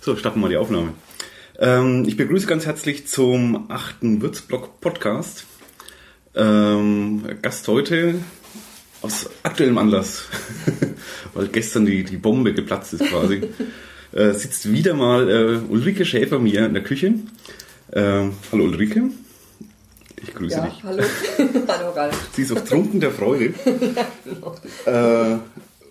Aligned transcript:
So, 0.00 0.16
starten 0.16 0.38
wir 0.38 0.42
mal 0.42 0.48
die 0.48 0.56
Aufnahme. 0.56 0.94
Ähm, 1.58 2.04
ich 2.06 2.16
begrüße 2.16 2.46
ganz 2.46 2.66
herzlich 2.66 3.06
zum 3.06 3.70
achten 3.70 4.22
Würzblock 4.22 4.80
Podcast. 4.80 5.44
Ähm, 6.34 7.24
Gast 7.42 7.66
heute 7.68 8.14
aus 9.02 9.28
aktuellem 9.42 9.78
Anlass, 9.78 10.24
weil 11.34 11.48
gestern 11.48 11.86
die, 11.86 12.04
die 12.04 12.16
Bombe 12.16 12.54
geplatzt 12.54 12.94
ist 12.94 13.06
quasi, 13.06 13.42
äh, 14.12 14.32
sitzt 14.32 14.70
wieder 14.72 14.94
mal 14.94 15.28
äh, 15.28 15.58
Ulrike 15.68 16.04
Schäfer 16.04 16.38
mir 16.38 16.66
in 16.66 16.74
der 16.74 16.82
Küche. 16.82 17.14
Ähm, 17.92 18.32
hallo 18.52 18.64
Ulrike. 18.64 19.10
Ich 20.22 20.34
grüße 20.34 20.56
ja, 20.56 20.66
dich. 20.66 20.82
Hallo. 20.82 21.02
hallo 21.68 21.90
Ralf. 21.90 22.28
Sie 22.32 22.42
ist 22.42 22.52
auch 22.52 22.64
trunken 22.64 23.00
der 23.00 23.10
Freude. 23.10 23.54
äh, 24.84 25.38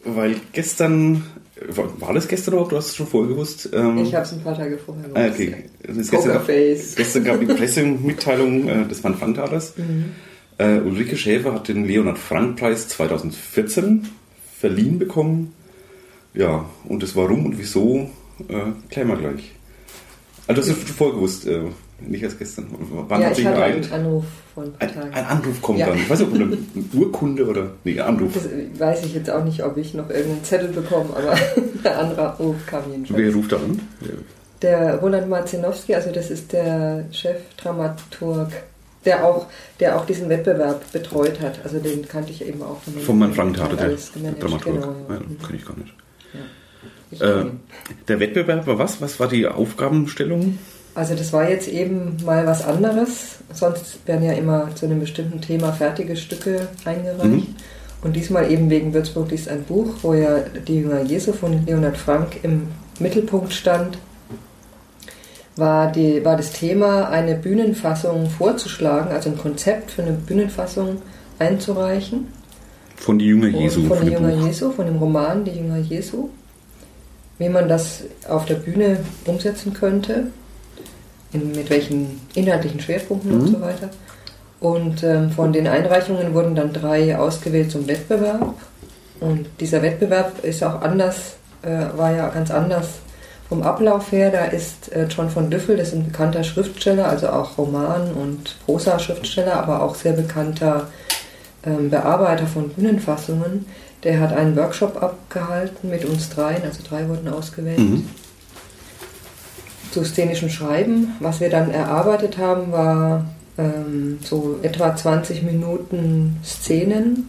weil 0.05 0.35
gestern, 0.53 1.23
war, 1.67 2.13
das 2.13 2.27
gestern 2.27 2.53
überhaupt? 2.53 2.71
Du 2.71 2.77
hast 2.77 2.87
es 2.87 2.95
schon 2.95 3.07
vorher 3.07 3.29
gewusst? 3.29 3.69
Ähm, 3.73 3.97
ich 3.99 4.13
habe 4.13 4.25
es 4.25 4.33
ein 4.33 4.41
paar 4.41 4.55
Tage 4.55 4.77
vorher 4.77 5.03
gewusst. 5.03 5.17
Ah, 5.17 5.27
okay. 5.27 5.65
Also 5.87 6.11
gestern, 6.11 6.33
gab, 6.33 6.47
gestern 6.47 7.23
gab 7.23 7.39
die 7.39 7.45
Pressemitteilung 7.47 8.67
äh, 8.67 8.87
des 8.87 9.03
Van 9.03 9.15
Frank-Theaters. 9.15 9.73
Mhm. 9.77 10.11
Äh, 10.57 10.79
Ulrike 10.79 11.17
Schäfer 11.17 11.53
hat 11.53 11.67
den 11.67 11.85
Leonhard 11.85 12.17
Frank-Preis 12.17 12.87
2014 12.89 14.07
verliehen 14.59 14.99
bekommen. 14.99 15.53
Ja, 16.33 16.65
und 16.87 17.03
das 17.03 17.15
Warum 17.15 17.45
und 17.45 17.57
Wieso 17.57 18.09
äh, 18.47 18.71
klären 18.89 19.07
wir 19.07 19.17
gleich. 19.17 19.51
Also 20.47 20.61
das 20.61 20.69
hast 20.71 20.89
du 20.89 20.93
vorher 20.93 21.15
gewusst, 21.15 21.45
äh, 21.45 21.59
nicht 21.99 22.23
erst 22.23 22.39
gestern. 22.39 22.67
Wann 23.07 23.21
ja, 23.21 23.29
hat 23.29 23.37
ich 23.37 23.45
hatte 23.45 23.63
einen 23.63 23.91
Anruf 23.91 24.25
von 24.53 24.73
ein, 24.79 25.13
ein, 25.13 25.25
Anruf 25.25 25.61
kommt 25.61 25.79
ja. 25.79 25.87
dann. 25.87 25.97
Ich 25.97 26.09
weiß 26.09 26.19
nicht, 26.19 26.29
ob 26.29 26.35
eine 26.35 26.57
Urkunde 26.93 27.45
oder. 27.45 27.71
Nee, 27.83 27.99
ein 27.99 28.07
Anruf. 28.07 28.33
Das 28.33 28.47
weiß 28.79 29.05
ich 29.05 29.15
jetzt 29.15 29.29
auch 29.29 29.43
nicht, 29.43 29.63
ob 29.63 29.77
ich 29.77 29.93
noch 29.93 30.09
irgendeinen 30.09 30.43
Zettel 30.43 30.69
bekomme, 30.69 31.09
aber 31.15 31.35
der 31.83 31.99
Anruf 31.99 32.55
kam 32.65 32.89
jedenfalls. 32.91 33.19
Wer 33.19 33.33
ruft 33.33 33.51
da 33.51 33.57
an? 33.57 33.81
Der 34.61 34.95
Roland 34.97 35.29
Marzinowski, 35.29 35.95
also 35.95 36.11
das 36.11 36.31
ist 36.31 36.53
der 36.53 37.05
Chefdramaturg, 37.11 38.51
der 39.05 39.25
auch, 39.25 39.47
der 39.79 39.99
auch 39.99 40.05
diesen 40.05 40.29
Wettbewerb 40.29 40.91
betreut 40.91 41.39
hat. 41.41 41.59
Also 41.63 41.79
den 41.79 42.07
kannte 42.07 42.31
ich 42.31 42.45
eben 42.45 42.61
auch 42.63 42.81
von 42.81 42.93
Von 42.93 43.19
Mann 43.19 43.33
Frank 43.33 43.57
Tate, 43.57 43.75
der 43.75 44.31
Dramaturg. 44.33 44.75
Genau, 44.75 44.95
ja. 45.09 45.17
Kenne 45.45 45.57
ich 45.57 45.65
gar 45.65 45.77
nicht. 45.77 45.93
Ja. 46.33 46.39
Äh, 47.11 47.45
der 48.07 48.19
Wettbewerb 48.19 48.67
war 48.67 48.79
was? 48.79 49.01
Was 49.01 49.19
war 49.19 49.27
die 49.27 49.47
Aufgabenstellung? 49.47 50.57
Also 50.95 51.13
das 51.13 51.31
war 51.31 51.49
jetzt 51.49 51.67
eben 51.67 52.17
mal 52.25 52.45
was 52.47 52.65
anderes. 52.65 53.37
Sonst 53.53 53.99
werden 54.07 54.25
ja 54.25 54.33
immer 54.33 54.73
zu 54.75 54.85
einem 54.85 54.99
bestimmten 54.99 55.41
Thema 55.41 55.71
fertige 55.71 56.15
Stücke 56.15 56.67
eingereicht. 56.85 57.23
Mhm. 57.23 57.55
Und 58.01 58.15
diesmal 58.15 58.51
eben 58.51 58.69
wegen 58.69 58.93
Würzburg 58.93 59.31
liest 59.31 59.49
ein 59.49 59.63
Buch, 59.63 59.95
wo 60.01 60.13
ja 60.13 60.39
die 60.67 60.79
Jünger 60.79 61.01
Jesu 61.01 61.33
von 61.33 61.65
Leonhard 61.65 61.97
Frank 61.97 62.43
im 62.43 62.67
Mittelpunkt 62.99 63.53
stand, 63.53 63.97
war, 65.55 65.91
die, 65.91 66.23
war 66.23 66.37
das 66.37 66.51
Thema, 66.51 67.09
eine 67.09 67.35
Bühnenfassung 67.35 68.29
vorzuschlagen, 68.29 69.11
also 69.11 69.29
ein 69.29 69.37
Konzept 69.37 69.91
für 69.91 70.03
eine 70.03 70.13
Bühnenfassung 70.13 71.01
einzureichen. 71.39 72.27
Von 72.95 73.19
die 73.19 73.25
Jünger 73.25 73.47
Jesu. 73.47 73.81
Von, 73.81 73.97
von 73.97 74.05
die 74.05 74.13
Jünger 74.13 74.29
Buch. 74.29 74.47
Jesu, 74.47 74.71
von 74.71 74.85
dem 74.85 74.97
Roman 74.97 75.45
Die 75.45 75.51
Jünger 75.51 75.77
Jesu. 75.77 76.29
Wie 77.37 77.49
man 77.49 77.67
das 77.67 78.01
auf 78.27 78.45
der 78.45 78.55
Bühne 78.55 78.99
umsetzen 79.25 79.73
könnte 79.73 80.27
in, 81.33 81.51
mit 81.51 81.69
welchen 81.69 82.21
inhaltlichen 82.35 82.79
Schwerpunkten 82.79 83.31
mhm. 83.31 83.41
und 83.41 83.47
so 83.47 83.61
weiter. 83.61 83.89
Und 84.59 85.03
ähm, 85.03 85.31
von 85.31 85.53
den 85.53 85.67
Einreichungen 85.67 86.33
wurden 86.33 86.55
dann 86.55 86.73
drei 86.73 87.17
ausgewählt 87.17 87.71
zum 87.71 87.87
Wettbewerb. 87.87 88.55
Und 89.19 89.47
dieser 89.59 89.81
Wettbewerb 89.81 90.43
ist 90.43 90.63
auch 90.63 90.81
anders, 90.81 91.35
äh, 91.61 91.97
war 91.97 92.15
ja 92.15 92.29
ganz 92.29 92.49
anders 92.49 92.87
vom 93.49 93.61
Ablauf 93.61 94.11
her. 94.11 94.31
Da 94.31 94.45
ist 94.45 94.91
äh, 94.91 95.05
John 95.05 95.29
von 95.29 95.49
Düffel, 95.49 95.77
das 95.77 95.89
ist 95.89 95.95
ein 95.95 96.05
bekannter 96.05 96.43
Schriftsteller, 96.43 97.07
also 97.07 97.29
auch 97.29 97.57
Roman- 97.57 98.13
und 98.13 98.57
Prosa-Schriftsteller, 98.65 99.53
aber 99.53 99.83
auch 99.83 99.95
sehr 99.95 100.13
bekannter 100.13 100.87
ähm, 101.63 101.89
Bearbeiter 101.89 102.47
von 102.47 102.69
Bühnenfassungen. 102.69 103.65
Der 104.03 104.19
hat 104.19 104.31
einen 104.33 104.55
Workshop 104.55 105.01
abgehalten 105.01 105.89
mit 105.89 106.05
uns 106.05 106.29
dreien, 106.29 106.63
also 106.63 106.81
drei 106.87 107.07
wurden 107.07 107.27
ausgewählt. 107.27 107.79
Mhm 107.79 108.07
zu 109.97 110.03
szenischem 110.03 110.49
Schreiben. 110.49 111.15
Was 111.19 111.39
wir 111.39 111.49
dann 111.49 111.71
erarbeitet 111.71 112.37
haben, 112.37 112.71
war 112.71 113.25
ähm, 113.57 114.19
so 114.23 114.59
etwa 114.61 114.95
20 114.95 115.43
Minuten 115.43 116.37
Szenen, 116.43 117.27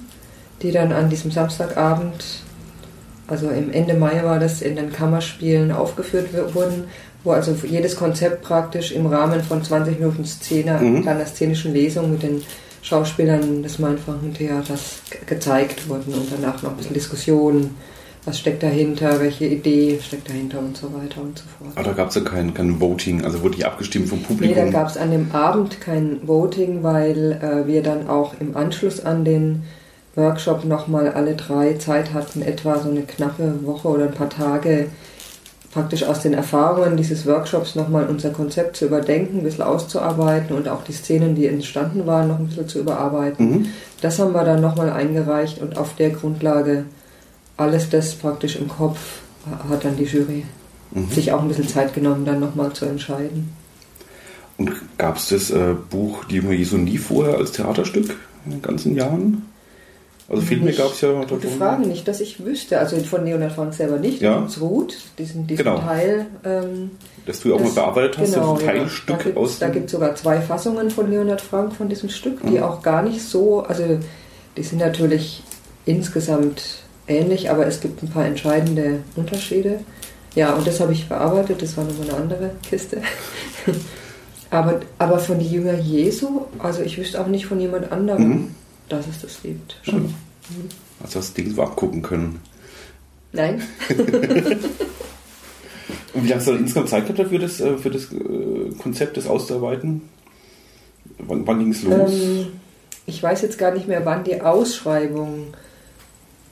die 0.63 0.73
dann 0.73 0.93
an 0.93 1.09
diesem 1.09 1.31
Samstagabend, 1.31 2.43
also 3.27 3.49
im 3.49 3.73
Ende 3.73 3.95
Mai 3.95 4.23
war 4.23 4.39
das, 4.39 4.63
in 4.63 4.77
den 4.77 4.93
Kammerspielen 4.93 5.73
aufgeführt 5.73 6.29
wurden, 6.55 6.85
wo 7.25 7.33
also 7.33 7.55
jedes 7.67 7.97
Konzept 7.97 8.43
praktisch 8.43 8.93
im 8.93 9.07
Rahmen 9.07 9.43
von 9.43 9.63
20 9.63 9.99
Minuten 9.99 10.25
Szene, 10.25 10.79
mhm. 10.79 11.09
einer 11.09 11.27
szenischen 11.27 11.73
Lesung 11.73 12.11
mit 12.11 12.23
den 12.23 12.43
Schauspielern 12.89 13.63
des 13.63 13.79
Mainfranken 13.79 14.33
Theaters 14.33 15.01
gezeigt 15.27 15.89
wurden 15.89 16.15
und 16.15 16.33
danach 16.33 16.63
noch 16.63 16.71
ein 16.71 16.77
bisschen 16.77 16.95
Diskussion 16.95 17.71
was 18.29 18.39
steckt 18.39 18.63
dahinter, 18.63 19.21
welche 19.21 19.47
Idee 19.47 19.99
steckt 20.03 20.29
dahinter 20.29 20.59
und 20.59 20.77
so 20.77 20.93
weiter 20.93 21.23
und 21.23 21.39
so 21.39 21.45
fort. 21.59 21.71
Aber 21.75 21.85
da 21.85 21.93
gab 21.93 22.09
es 22.11 22.15
ja 22.15 22.21
kein, 22.21 22.53
kein 22.53 22.81
Voting, 22.81 23.25
also 23.25 23.43
wurde 23.43 23.57
die 23.57 23.65
abgestimmt 23.65 24.09
vom 24.09 24.23
Publikum? 24.23 24.55
Nee, 24.55 24.63
da 24.63 24.71
gab 24.71 24.89
es 24.89 24.97
an 24.97 25.11
dem 25.11 25.33
Abend 25.33 25.81
kein 25.81 26.21
Voting, 26.27 26.83
weil 26.83 27.33
äh, 27.43 27.67
wir 27.67 27.83
dann 27.83 28.09
auch 28.09 28.35
im 28.39 28.57
Anschluss 28.57 29.05
an 29.05 29.25
den 29.25 29.63
Workshop 30.15 30.65
nochmal 30.65 31.09
alle 31.13 31.37
drei 31.37 31.75
Zeit 31.75 32.13
hatten, 32.13 32.43
etwa 32.43 32.79
so 32.79 32.91
eine 32.91 33.03
knappe 33.03 33.65
Woche 33.65 33.89
oder 33.89 34.05
ein 34.05 34.15
paar 34.15 34.31
Tage 34.31 34.89
praktisch 35.73 36.05
aus 36.05 36.21
den 36.21 36.33
Erfahrungen 36.33 36.97
dieses 36.97 37.27
Workshops 37.27 37.75
nochmal 37.75 38.07
unser 38.07 38.31
Konzept 38.31 38.77
zu 38.77 38.87
überdenken, 38.87 39.39
ein 39.39 39.45
bisschen 39.45 39.65
auszuarbeiten 39.65 40.57
und 40.57 40.69
auch 40.69 40.83
die 40.83 40.93
Szenen, 40.93 41.35
die 41.35 41.47
entstanden 41.47 42.07
waren, 42.07 42.29
noch 42.29 42.39
ein 42.39 42.47
bisschen 42.47 42.69
zu 42.69 42.81
überarbeiten. 42.81 43.51
Mhm. 43.51 43.67
Das 44.01 44.19
haben 44.19 44.33
wir 44.33 44.45
dann 44.45 44.61
nochmal 44.61 44.91
eingereicht 44.91 45.61
und 45.61 45.77
auf 45.77 45.95
der 45.97 46.11
Grundlage 46.11 46.85
alles 47.57 47.91
das 47.91 48.15
praktisch 48.15 48.57
im 48.57 48.69
Kopf 48.69 48.99
hat 49.69 49.85
dann 49.85 49.97
die 49.97 50.05
Jury 50.05 50.45
mhm. 50.93 51.11
sich 51.11 51.33
auch 51.33 51.43
ein 51.43 51.49
bisschen 51.49 51.69
Zeit 51.69 51.95
genommen, 51.95 52.25
dann 52.25 52.41
nochmal 52.41 52.73
zu 52.73 52.87
entscheiden. 52.87 53.53
Und 54.57 54.73
gab 54.97 55.17
es 55.17 55.29
das 55.29 55.51
äh, 55.51 55.75
Buch 55.91 56.25
Die 56.25 56.39
Jesu 56.39 56.77
nie 56.77 56.99
vorher 56.99 57.37
als 57.37 57.53
Theaterstück 57.53 58.17
in 58.45 58.53
den 58.53 58.63
ganzen 58.63 58.97
Jahren? 58.97 59.47
Also 60.31 60.43
Filme 60.43 60.73
gab 60.73 60.93
es 60.93 61.01
ja 61.01 61.13
Gute 61.13 61.37
davon. 61.37 61.59
Frage, 61.59 61.89
nicht, 61.89 62.07
dass 62.07 62.21
ich 62.21 62.45
wüsste. 62.45 62.79
Also 62.79 62.99
von 62.99 63.25
Leonard 63.25 63.53
Frank 63.53 63.73
selber 63.73 63.99
nicht. 63.99 64.21
Ja. 64.21 64.37
Uns 64.37 64.61
Ruth, 64.61 64.95
diesen, 65.19 65.47
diesen 65.47 65.65
genau. 65.65 65.79
Teil. 65.79 66.27
Ähm, 66.45 66.91
dass 67.25 67.41
du 67.41 67.55
auch 67.55 67.59
das, 67.59 67.69
mal 67.69 67.83
bearbeitet 67.83 68.19
hast, 68.19 68.35
genau, 68.35 68.59
ein 68.59 68.65
Teilstück 68.65 69.27
ja. 69.27 69.37
aus. 69.37 69.59
Da 69.59 69.69
gibt 69.69 69.87
es 69.87 69.93
sogar 69.93 70.15
zwei 70.17 70.41
Fassungen 70.41 70.91
von 70.91 71.11
Leonard 71.11 71.41
Frank 71.41 71.75
von 71.75 71.89
diesem 71.89 72.11
Stück, 72.11 72.43
die 72.43 72.59
mhm. 72.59 72.63
auch 72.63 72.83
gar 72.83 73.03
nicht 73.03 73.23
so, 73.23 73.61
also 73.61 73.99
die 74.57 74.63
sind 74.63 74.81
natürlich 74.81 75.43
insgesamt 75.87 76.83
ähnlich, 77.07 77.51
aber 77.51 77.67
es 77.67 77.81
gibt 77.81 78.03
ein 78.03 78.11
paar 78.11 78.27
entscheidende 78.27 79.01
Unterschiede. 79.17 79.81
Ja, 80.35 80.53
und 80.55 80.67
das 80.67 80.79
habe 80.81 80.93
ich 80.93 81.09
bearbeitet, 81.09 81.63
das 81.63 81.77
war 81.77 81.85
nochmal 81.85 82.11
eine 82.11 82.17
andere 82.19 82.51
Kiste. 82.69 83.01
aber, 84.51 84.81
aber 84.99 85.19
von 85.19 85.39
die 85.39 85.49
Jünger 85.49 85.79
Jesu, 85.79 86.43
also 86.59 86.83
ich 86.83 86.99
wüsste 86.99 87.19
auch 87.19 87.29
nicht 87.29 87.47
von 87.47 87.59
jemand 87.59 87.91
anderem, 87.91 88.29
mhm. 88.29 88.55
Dass 88.89 89.07
es 89.07 89.21
das 89.21 89.43
gibt. 89.43 89.77
Schon. 89.83 90.03
Mhm. 90.05 90.13
Also 91.03 91.19
hast 91.19 91.37
du 91.37 91.43
Ding 91.43 91.55
so 91.55 91.63
abgucken 91.63 92.03
können. 92.03 92.41
Nein. 93.33 93.63
und 96.15 96.25
wie 96.25 96.29
lange 96.29 96.35
hast 96.37 96.49
du 96.49 96.53
insgesamt 96.53 96.89
Zeit 96.89 97.05
gehabt 97.05 97.19
dafür, 97.19 97.39
das, 97.39 97.61
äh, 97.61 97.77
für 97.77 97.91
das 97.91 98.13
äh, 98.13 98.75
Konzept, 98.79 99.17
das 99.17 99.27
auszuarbeiten? 99.27 100.03
Wann, 101.19 101.47
wann 101.47 101.59
ging 101.59 101.71
es 101.73 101.83
los? 101.83 102.13
Ähm, 102.13 102.47
ich 103.07 103.23
weiß 103.23 103.43
jetzt 103.43 103.59
gar 103.59 103.73
nicht 103.73 103.89
mehr, 103.89 104.05
wann 104.05 104.25
die 104.25 104.41
Ausschreibung 104.41 105.49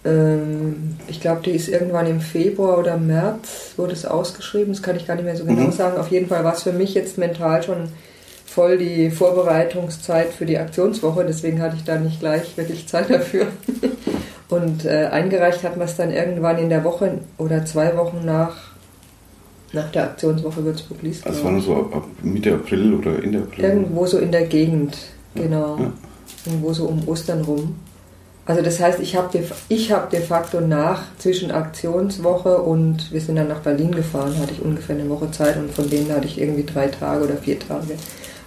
ähm, 0.07 0.97
ich 1.09 1.21
glaube, 1.21 1.43
die 1.43 1.51
ist 1.51 1.69
irgendwann 1.69 2.07
im 2.07 2.21
Februar 2.21 2.79
oder 2.79 2.97
März, 2.97 3.73
wurde 3.77 3.93
es 3.93 4.07
ausgeschrieben. 4.07 4.73
Das 4.73 4.83
kann 4.83 4.97
ich 4.97 5.07
gar 5.07 5.17
nicht 5.17 5.25
mehr 5.25 5.37
so 5.37 5.45
genau 5.45 5.67
mhm. 5.67 5.73
sagen. 5.73 5.99
Auf 5.99 6.11
jeden 6.11 6.29
Fall 6.29 6.45
war 6.45 6.55
es 6.55 6.63
für 6.63 6.73
mich 6.73 6.95
jetzt 6.95 7.19
mental 7.19 7.63
schon 7.63 7.89
voll 8.57 8.79
die 8.79 9.11
Vorbereitungszeit 9.11 10.33
für 10.33 10.47
die 10.47 10.57
Aktionswoche. 10.57 11.27
Deswegen 11.27 11.61
hatte 11.61 11.77
ich 11.77 11.85
da 11.85 11.99
nicht 11.99 12.21
gleich 12.21 12.57
wirklich 12.57 12.89
Zeit 12.89 13.11
dafür. 13.11 13.49
Und 14.49 14.87
äh, 14.87 15.09
eingereicht 15.13 15.63
hat 15.63 15.77
man 15.77 15.87
es 15.87 15.97
dann 15.97 16.11
irgendwann 16.11 16.57
in 16.57 16.71
der 16.71 16.83
Woche 16.83 17.19
oder 17.37 17.67
zwei 17.67 17.95
Wochen 17.99 18.25
nach, 18.25 18.57
nach 19.75 19.91
der 19.93 20.05
Aktionswoche 20.05 20.65
Würzburg 20.65 21.03
liest. 21.03 21.27
Also 21.27 21.45
war 21.45 21.53
nur 21.53 21.61
so 21.61 21.77
ab 21.93 22.07
Mitte 22.23 22.55
April 22.55 22.95
oder 22.95 23.23
Ende 23.23 23.41
April? 23.41 23.65
Irgendwo 23.65 24.07
so 24.07 24.19
in 24.19 24.33
der 24.33 24.47
Gegend, 24.47 24.97
genau. 25.35 25.77
Ja. 25.79 25.93
Irgendwo 26.47 26.73
so 26.73 26.87
um 26.87 27.07
Ostern 27.07 27.43
rum. 27.43 27.75
Also 28.47 28.63
das 28.63 28.81
heißt, 28.81 29.01
ich 29.01 29.17
habe 29.17 29.29
de, 29.37 29.79
hab 29.91 30.09
de 30.09 30.21
facto 30.21 30.63
nach 30.63 31.03
zwischen 31.19 31.51
Aktionswoche 31.51 32.57
und 32.59 33.13
wir 33.13 33.21
sind 33.21 33.37
dann 33.37 33.49
nach 33.49 33.61
Berlin 33.61 33.91
gefahren, 33.93 34.39
hatte 34.39 34.53
ich 34.53 34.63
ungefähr 34.63 34.97
eine 34.97 35.11
Woche 35.11 35.31
Zeit 35.31 35.59
und 35.59 35.71
von 35.73 35.91
denen 35.91 36.11
hatte 36.11 36.27
ich 36.27 36.41
irgendwie 36.41 36.65
drei 36.65 36.87
Tage 36.87 37.25
oder 37.25 37.37
vier 37.37 37.59
Tage. 37.59 37.97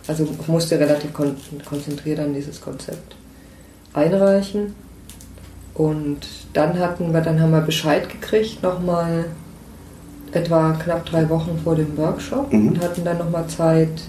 Also 0.09 0.27
musste 0.47 0.79
relativ 0.79 1.13
kon 1.13 1.37
konzentriert 1.63 2.19
an 2.19 2.33
dieses 2.33 2.59
Konzept 2.59 3.15
einreichen. 3.93 4.73
Und 5.75 6.27
dann 6.53 6.79
hatten 6.79 7.13
wir, 7.13 7.21
dann 7.21 7.39
haben 7.39 7.51
wir 7.51 7.61
Bescheid 7.61 8.09
gekriegt 8.09 8.63
nochmal, 8.63 9.25
etwa 10.31 10.73
knapp 10.73 11.05
drei 11.05 11.29
Wochen 11.29 11.59
vor 11.63 11.75
dem 11.75 11.95
Workshop 11.95 12.51
mhm. 12.51 12.69
und 12.69 12.83
hatten 12.83 13.05
dann 13.05 13.19
nochmal 13.19 13.47
Zeit, 13.47 14.01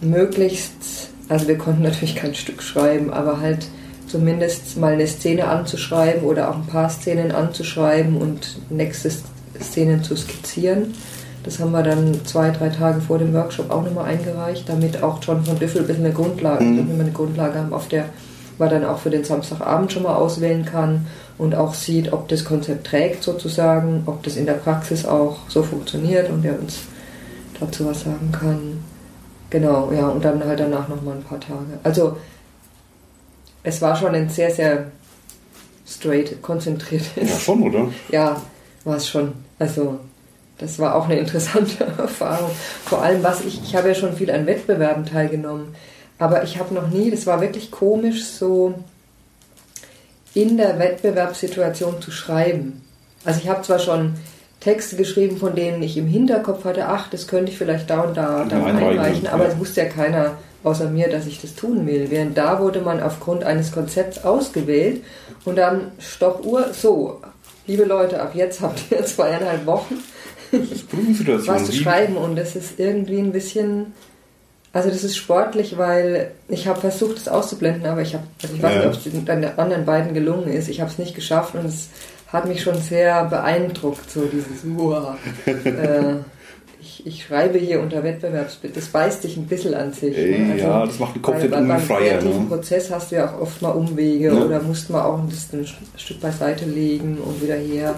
möglichst, 0.00 1.10
also 1.28 1.46
wir 1.46 1.58
konnten 1.58 1.82
natürlich 1.82 2.16
kein 2.16 2.34
Stück 2.34 2.62
schreiben, 2.62 3.12
aber 3.12 3.38
halt 3.38 3.66
zumindest 4.06 4.78
mal 4.78 4.94
eine 4.94 5.06
Szene 5.06 5.46
anzuschreiben 5.46 6.24
oder 6.24 6.50
auch 6.50 6.56
ein 6.56 6.66
paar 6.66 6.88
Szenen 6.88 7.32
anzuschreiben 7.32 8.16
und 8.16 8.58
nächste 8.70 9.10
Szenen 9.60 10.02
zu 10.02 10.16
skizzieren. 10.16 10.94
Das 11.42 11.58
haben 11.58 11.72
wir 11.72 11.82
dann 11.82 12.24
zwei, 12.26 12.50
drei 12.50 12.68
Tage 12.68 13.00
vor 13.00 13.18
dem 13.18 13.32
Workshop 13.32 13.70
auch 13.70 13.82
nochmal 13.82 14.06
eingereicht, 14.06 14.68
damit 14.68 15.02
auch 15.02 15.18
John 15.22 15.44
von 15.44 15.58
Düffel 15.58 15.82
ein 15.82 15.86
bisschen 15.86 16.04
eine 16.04 16.14
Grundlage, 16.14 16.64
mhm. 16.64 16.76
damit 16.76 16.96
wir 16.96 17.04
eine 17.04 17.12
Grundlage 17.12 17.58
haben, 17.58 17.72
auf 17.72 17.88
der 17.88 18.06
man 18.58 18.68
dann 18.68 18.84
auch 18.84 18.98
für 18.98 19.10
den 19.10 19.24
Samstagabend 19.24 19.90
schon 19.90 20.02
mal 20.02 20.14
auswählen 20.14 20.64
kann 20.64 21.06
und 21.38 21.54
auch 21.54 21.72
sieht, 21.72 22.12
ob 22.12 22.28
das 22.28 22.44
Konzept 22.44 22.86
trägt 22.86 23.22
sozusagen, 23.22 24.02
ob 24.04 24.22
das 24.22 24.36
in 24.36 24.44
der 24.44 24.54
Praxis 24.54 25.06
auch 25.06 25.38
so 25.48 25.62
funktioniert 25.62 26.28
und 26.28 26.44
er 26.44 26.58
uns 26.60 26.80
dazu 27.58 27.86
was 27.86 28.02
sagen 28.02 28.30
kann. 28.30 28.84
Genau, 29.48 29.90
ja, 29.92 30.08
und 30.08 30.24
dann 30.24 30.44
halt 30.44 30.60
danach 30.60 30.88
nochmal 30.88 31.16
ein 31.16 31.22
paar 31.22 31.40
Tage. 31.40 31.78
Also 31.82 32.18
es 33.62 33.82
war 33.82 33.96
schon 33.96 34.14
ein 34.14 34.28
sehr, 34.28 34.50
sehr 34.50 34.86
straight, 35.86 36.40
konzentriert. 36.42 37.02
Ja, 37.16 37.26
schon, 37.26 37.62
oder? 37.62 37.88
Ja, 38.10 38.40
war 38.84 38.96
es 38.96 39.08
schon. 39.08 39.32
Also 39.58 39.98
das 40.60 40.78
war 40.78 40.94
auch 40.94 41.06
eine 41.06 41.18
interessante 41.18 41.84
Erfahrung. 41.98 42.50
Vor 42.84 43.02
allem, 43.02 43.22
was 43.22 43.44
ich, 43.44 43.62
ich 43.62 43.74
habe 43.74 43.88
ja 43.88 43.94
schon 43.94 44.14
viel 44.14 44.30
an 44.30 44.46
Wettbewerben 44.46 45.06
teilgenommen, 45.06 45.74
aber 46.18 46.42
ich 46.42 46.58
habe 46.58 46.74
noch 46.74 46.88
nie, 46.88 47.10
das 47.10 47.26
war 47.26 47.40
wirklich 47.40 47.70
komisch, 47.70 48.24
so 48.24 48.74
in 50.34 50.56
der 50.56 50.78
Wettbewerbssituation 50.78 52.00
zu 52.00 52.10
schreiben. 52.10 52.82
Also 53.24 53.40
ich 53.42 53.48
habe 53.48 53.62
zwar 53.62 53.78
schon 53.78 54.14
Texte 54.60 54.96
geschrieben, 54.96 55.38
von 55.38 55.54
denen 55.54 55.82
ich 55.82 55.96
im 55.96 56.06
Hinterkopf 56.06 56.64
hatte, 56.64 56.86
ach, 56.86 57.08
das 57.08 57.26
könnte 57.26 57.50
ich 57.50 57.58
vielleicht 57.58 57.88
da 57.88 58.02
und 58.02 58.16
da, 58.16 58.44
da 58.44 58.64
einreichen, 58.64 59.26
aber 59.26 59.48
es 59.48 59.58
wusste 59.58 59.80
ja 59.80 59.88
keiner 59.88 60.36
außer 60.62 60.90
mir, 60.90 61.08
dass 61.08 61.26
ich 61.26 61.40
das 61.40 61.54
tun 61.54 61.86
will. 61.86 62.10
Während 62.10 62.36
da 62.36 62.60
wurde 62.60 62.82
man 62.82 63.02
aufgrund 63.02 63.44
eines 63.44 63.72
Konzepts 63.72 64.24
ausgewählt 64.24 65.02
und 65.46 65.56
dann 65.56 65.92
Stoppuhr, 65.98 66.74
so, 66.74 67.22
liebe 67.66 67.84
Leute, 67.84 68.20
ab 68.20 68.32
jetzt 68.34 68.60
habt 68.60 68.82
ihr 68.90 69.04
zweieinhalb 69.04 69.64
Wochen 69.64 69.96
was 70.52 71.66
zu 71.66 71.72
schreiben 71.72 72.16
und 72.16 72.36
das 72.36 72.56
ist 72.56 72.78
irgendwie 72.78 73.18
ein 73.18 73.32
bisschen, 73.32 73.92
also 74.72 74.88
das 74.88 75.04
ist 75.04 75.16
sportlich, 75.16 75.78
weil 75.78 76.32
ich 76.48 76.66
habe 76.66 76.80
versucht, 76.80 77.18
es 77.18 77.28
auszublenden, 77.28 77.86
aber 77.86 78.02
ich 78.02 78.14
habe, 78.14 78.24
also 78.42 78.54
ich 78.54 78.62
weiß 78.62 78.74
ja. 78.74 78.78
nicht, 78.78 78.86
ob 78.88 79.06
es 79.06 79.24
den 79.24 79.58
anderen 79.58 79.84
beiden 79.84 80.14
gelungen 80.14 80.52
ist. 80.52 80.68
Ich 80.68 80.80
habe 80.80 80.90
es 80.90 80.98
nicht 80.98 81.14
geschafft 81.14 81.54
und 81.54 81.66
es 81.66 81.88
hat 82.28 82.46
mich 82.46 82.62
schon 82.62 82.78
sehr 82.80 83.24
beeindruckt, 83.24 84.10
so 84.10 84.22
dieses 84.26 84.64
Uah. 84.64 85.16
äh, 85.46 86.16
ich, 86.80 87.06
ich, 87.06 87.24
schreibe 87.24 87.58
hier 87.58 87.80
unter 87.80 88.02
Wettbewerbsbild, 88.02 88.76
das 88.76 88.88
beißt 88.88 89.24
dich 89.24 89.36
ein 89.36 89.46
bisschen 89.46 89.74
an 89.74 89.92
sich. 89.92 90.16
Ne? 90.16 90.52
Also, 90.52 90.64
ja, 90.64 90.86
das 90.86 90.98
macht 90.98 91.14
den 91.14 91.22
Kopf 91.22 91.42
nicht 91.42 91.52
unfreier. 91.52 92.18
Beim 92.18 92.42
ne? 92.42 92.46
Prozess 92.48 92.90
hast 92.90 93.10
du 93.10 93.16
ja 93.16 93.28
auch 93.28 93.40
oft 93.40 93.60
mal 93.60 93.70
Umwege 93.70 94.26
ja. 94.26 94.32
oder 94.32 94.62
musst 94.62 94.88
mal 94.88 95.04
auch 95.04 95.18
ein, 95.18 95.30
ein 95.52 95.66
Stück 95.96 96.20
beiseite 96.20 96.64
legen 96.64 97.18
und 97.18 97.42
wieder 97.42 97.56
her. 97.56 97.94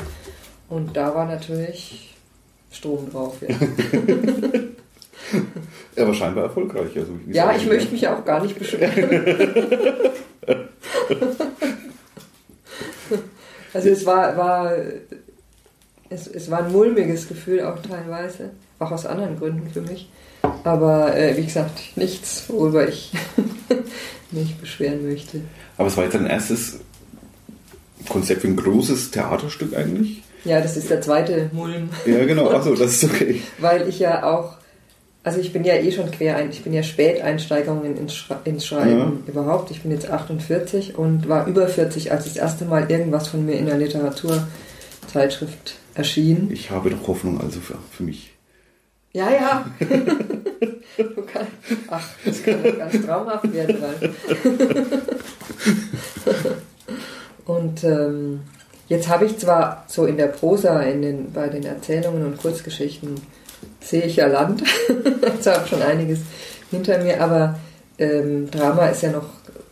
Und 0.68 0.96
da 0.96 1.14
war 1.14 1.26
natürlich 1.26 2.11
Strom 2.72 3.10
drauf. 3.10 3.36
Ja. 3.40 3.54
aber 6.02 6.14
scheinbar 6.14 6.44
erfolgreich. 6.44 6.96
Also 6.96 7.18
ja, 7.28 7.54
ich 7.54 7.66
möchte 7.66 7.92
mich 7.92 8.08
auch 8.08 8.24
gar 8.24 8.42
nicht 8.42 8.58
beschweren. 8.58 9.24
also 13.74 13.88
es 13.88 14.06
war, 14.06 14.36
war 14.36 14.72
es, 16.12 16.26
es 16.26 16.50
war 16.50 16.64
ein 16.64 16.72
mulmiges 16.72 17.28
Gefühl 17.28 17.62
auch 17.62 17.80
teilweise, 17.80 18.50
auch 18.78 18.90
aus 18.90 19.06
anderen 19.06 19.38
Gründen 19.38 19.70
für 19.70 19.82
mich. 19.82 20.10
Aber 20.64 21.16
äh, 21.16 21.36
wie 21.36 21.44
gesagt, 21.44 21.96
nichts, 21.96 22.44
worüber 22.48 22.88
ich 22.88 23.12
mich 24.30 24.56
beschweren 24.56 25.06
möchte. 25.06 25.40
Aber 25.76 25.88
es 25.88 25.96
war 25.96 26.04
jetzt 26.04 26.14
dein 26.14 26.26
erstes 26.26 26.80
Konzept 28.08 28.42
für 28.42 28.48
ein 28.48 28.56
großes 28.56 29.10
Theaterstück 29.10 29.76
eigentlich? 29.76 30.22
Ja, 30.44 30.60
das 30.60 30.76
ist 30.76 30.90
der 30.90 31.00
zweite 31.00 31.50
Mulm. 31.52 31.90
Ja, 32.04 32.24
genau, 32.24 32.50
achso, 32.50 32.74
das 32.74 32.94
ist 32.94 33.04
okay. 33.04 33.40
Weil 33.58 33.88
ich 33.88 34.00
ja 34.00 34.24
auch, 34.24 34.56
also 35.22 35.38
ich 35.38 35.52
bin 35.52 35.62
ja 35.64 35.74
eh 35.74 35.92
schon 35.92 36.10
quer, 36.10 36.36
ein, 36.36 36.50
ich 36.50 36.64
bin 36.64 36.72
ja 36.72 36.82
Späteinsteigerin 36.82 37.96
ins, 37.96 38.14
Schre 38.14 38.38
ins 38.44 38.66
Schreiben 38.66 39.22
ja. 39.26 39.32
überhaupt. 39.32 39.70
Ich 39.70 39.82
bin 39.82 39.92
jetzt 39.92 40.10
48 40.10 40.98
und 40.98 41.28
war 41.28 41.46
über 41.46 41.68
40, 41.68 42.10
als 42.10 42.24
das 42.24 42.36
erste 42.36 42.64
Mal 42.64 42.90
irgendwas 42.90 43.28
von 43.28 43.46
mir 43.46 43.54
in 43.54 43.66
der 43.66 43.78
Literaturzeitschrift 43.78 45.74
erschien. 45.94 46.50
Ich 46.50 46.70
habe 46.70 46.90
doch 46.90 47.06
Hoffnung 47.06 47.40
also 47.40 47.60
für, 47.60 47.78
für 47.90 48.02
mich. 48.02 48.32
Ja, 49.12 49.30
ja. 49.30 49.66
kann, 51.32 51.46
ach, 51.88 52.08
das 52.24 52.42
kann 52.42 52.62
doch 52.62 52.78
ganz 52.78 53.06
traumhaft 53.06 53.52
werden. 53.52 53.76
und 57.44 57.84
ähm, 57.84 58.40
Jetzt 58.92 59.08
habe 59.08 59.24
ich 59.24 59.38
zwar 59.38 59.84
so 59.86 60.04
in 60.04 60.18
der 60.18 60.26
Prosa, 60.26 60.82
in 60.82 61.00
den, 61.00 61.32
bei 61.32 61.48
den 61.48 61.64
Erzählungen 61.64 62.26
und 62.26 62.36
Kurzgeschichten, 62.36 63.14
sehe 63.80 64.02
ich 64.02 64.16
ja 64.16 64.26
Land. 64.26 64.62
Jetzt 65.22 65.46
habe 65.46 65.62
ich 65.64 65.70
schon 65.70 65.80
einiges 65.80 66.18
hinter 66.70 66.98
mir, 66.98 67.22
aber 67.22 67.58
ähm, 67.96 68.50
Drama 68.50 68.88
ist 68.88 69.00
ja 69.00 69.10
noch 69.10 69.30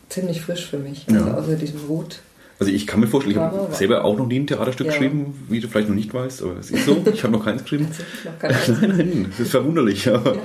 ziemlich 0.09 0.41
frisch 0.41 0.67
für 0.67 0.79
mich. 0.79 1.05
Also 1.07 1.27
ja. 1.27 1.35
außer 1.35 1.53
diesem 1.53 1.87
Hut 1.87 2.19
also 2.61 2.71
ich 2.71 2.85
kann 2.85 2.99
mir 2.99 3.07
vorstellen, 3.07 3.35
ich 3.35 3.41
habe 3.41 3.73
selber 3.73 4.05
auch 4.05 4.15
noch 4.15 4.27
nie 4.27 4.39
ein 4.39 4.45
Theaterstück 4.45 4.85
ja. 4.85 4.93
geschrieben, 4.93 5.33
wie 5.49 5.59
du 5.59 5.67
vielleicht 5.67 5.89
noch 5.89 5.95
nicht 5.95 6.13
weißt, 6.13 6.43
aber 6.43 6.57
es 6.59 6.69
ist 6.69 6.85
so. 6.85 6.95
Ich 7.11 7.23
habe 7.23 7.33
noch 7.33 7.43
keins 7.43 7.63
geschrieben. 7.63 7.87
noch 8.23 8.49
nein, 8.81 8.93
nein, 8.95 9.25
das 9.31 9.39
ist 9.39 9.49
verwunderlich. 9.49 10.05
Ja. 10.05 10.13
ja. 10.13 10.35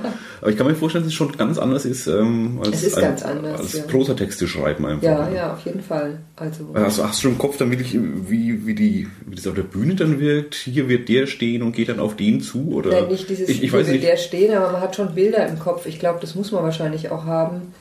Aber 0.41 0.49
ich 0.49 0.57
kann 0.57 0.65
mir 0.65 0.73
vorstellen, 0.73 1.03
dass 1.03 1.13
es 1.13 1.15
schon 1.15 1.31
ganz 1.33 1.59
anders 1.59 1.85
ist, 1.85 2.07
ähm, 2.07 2.59
als, 2.65 2.81
ist 2.81 2.97
ein, 2.97 3.21
anders, 3.21 3.61
als 3.61 3.73
ja. 3.73 3.83
Prosatexte 3.83 4.47
schreiben 4.47 4.87
einfach. 4.87 5.03
Ja, 5.03 5.29
ja, 5.29 5.53
auf 5.53 5.59
jeden 5.59 5.83
Fall. 5.83 6.17
Also, 6.37 6.71
also 6.73 7.07
hast 7.07 7.23
du 7.23 7.27
im 7.27 7.37
Kopf 7.37 7.57
dann 7.57 7.69
wirklich, 7.69 7.93
wie, 7.93 8.65
wie, 8.65 8.73
die, 8.73 9.07
wie 9.27 9.35
das 9.35 9.45
auf 9.45 9.53
der 9.53 9.61
Bühne 9.61 9.93
dann 9.93 10.19
wirkt? 10.19 10.55
Hier 10.55 10.89
wird 10.89 11.09
der 11.09 11.27
stehen 11.27 11.61
und 11.61 11.73
geht 11.73 11.89
dann 11.89 11.99
auf 11.99 12.15
den 12.15 12.41
zu? 12.41 12.71
Oder? 12.71 12.89
Nein, 12.89 13.09
nicht 13.09 13.29
dieses, 13.29 13.47
ich, 13.47 13.61
ich 13.61 13.71
weiß 13.71 13.89
nicht. 13.89 14.03
der 14.03 14.17
stehen, 14.17 14.55
aber 14.55 14.71
man 14.71 14.81
hat 14.81 14.95
schon 14.95 15.13
Bilder 15.13 15.47
im 15.47 15.59
Kopf. 15.59 15.85
Ich 15.85 15.99
glaube, 15.99 16.17
das 16.21 16.33
muss 16.33 16.51
man 16.51 16.63
wahrscheinlich 16.63 17.11
auch 17.11 17.25
haben 17.25 17.73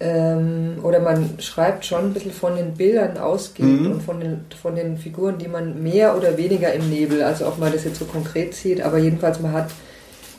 ähm, 0.00 0.78
oder 0.82 1.00
man 1.00 1.40
schreibt 1.40 1.86
schon 1.86 2.06
ein 2.06 2.12
bisschen 2.12 2.32
von 2.32 2.56
den 2.56 2.74
Bildern 2.74 3.16
ausgehend 3.16 3.82
mhm. 3.82 3.92
und 3.92 4.02
von 4.02 4.20
den, 4.20 4.44
von 4.60 4.74
den 4.74 4.98
Figuren, 4.98 5.38
die 5.38 5.48
man 5.48 5.82
mehr 5.82 6.16
oder 6.16 6.36
weniger 6.36 6.72
im 6.72 6.90
Nebel, 6.90 7.22
also 7.22 7.46
ob 7.46 7.58
man 7.58 7.72
das 7.72 7.84
jetzt 7.84 7.98
so 7.98 8.04
konkret 8.04 8.54
sieht, 8.54 8.82
aber 8.82 8.98
jedenfalls 8.98 9.40
man 9.40 9.52
hat 9.52 9.70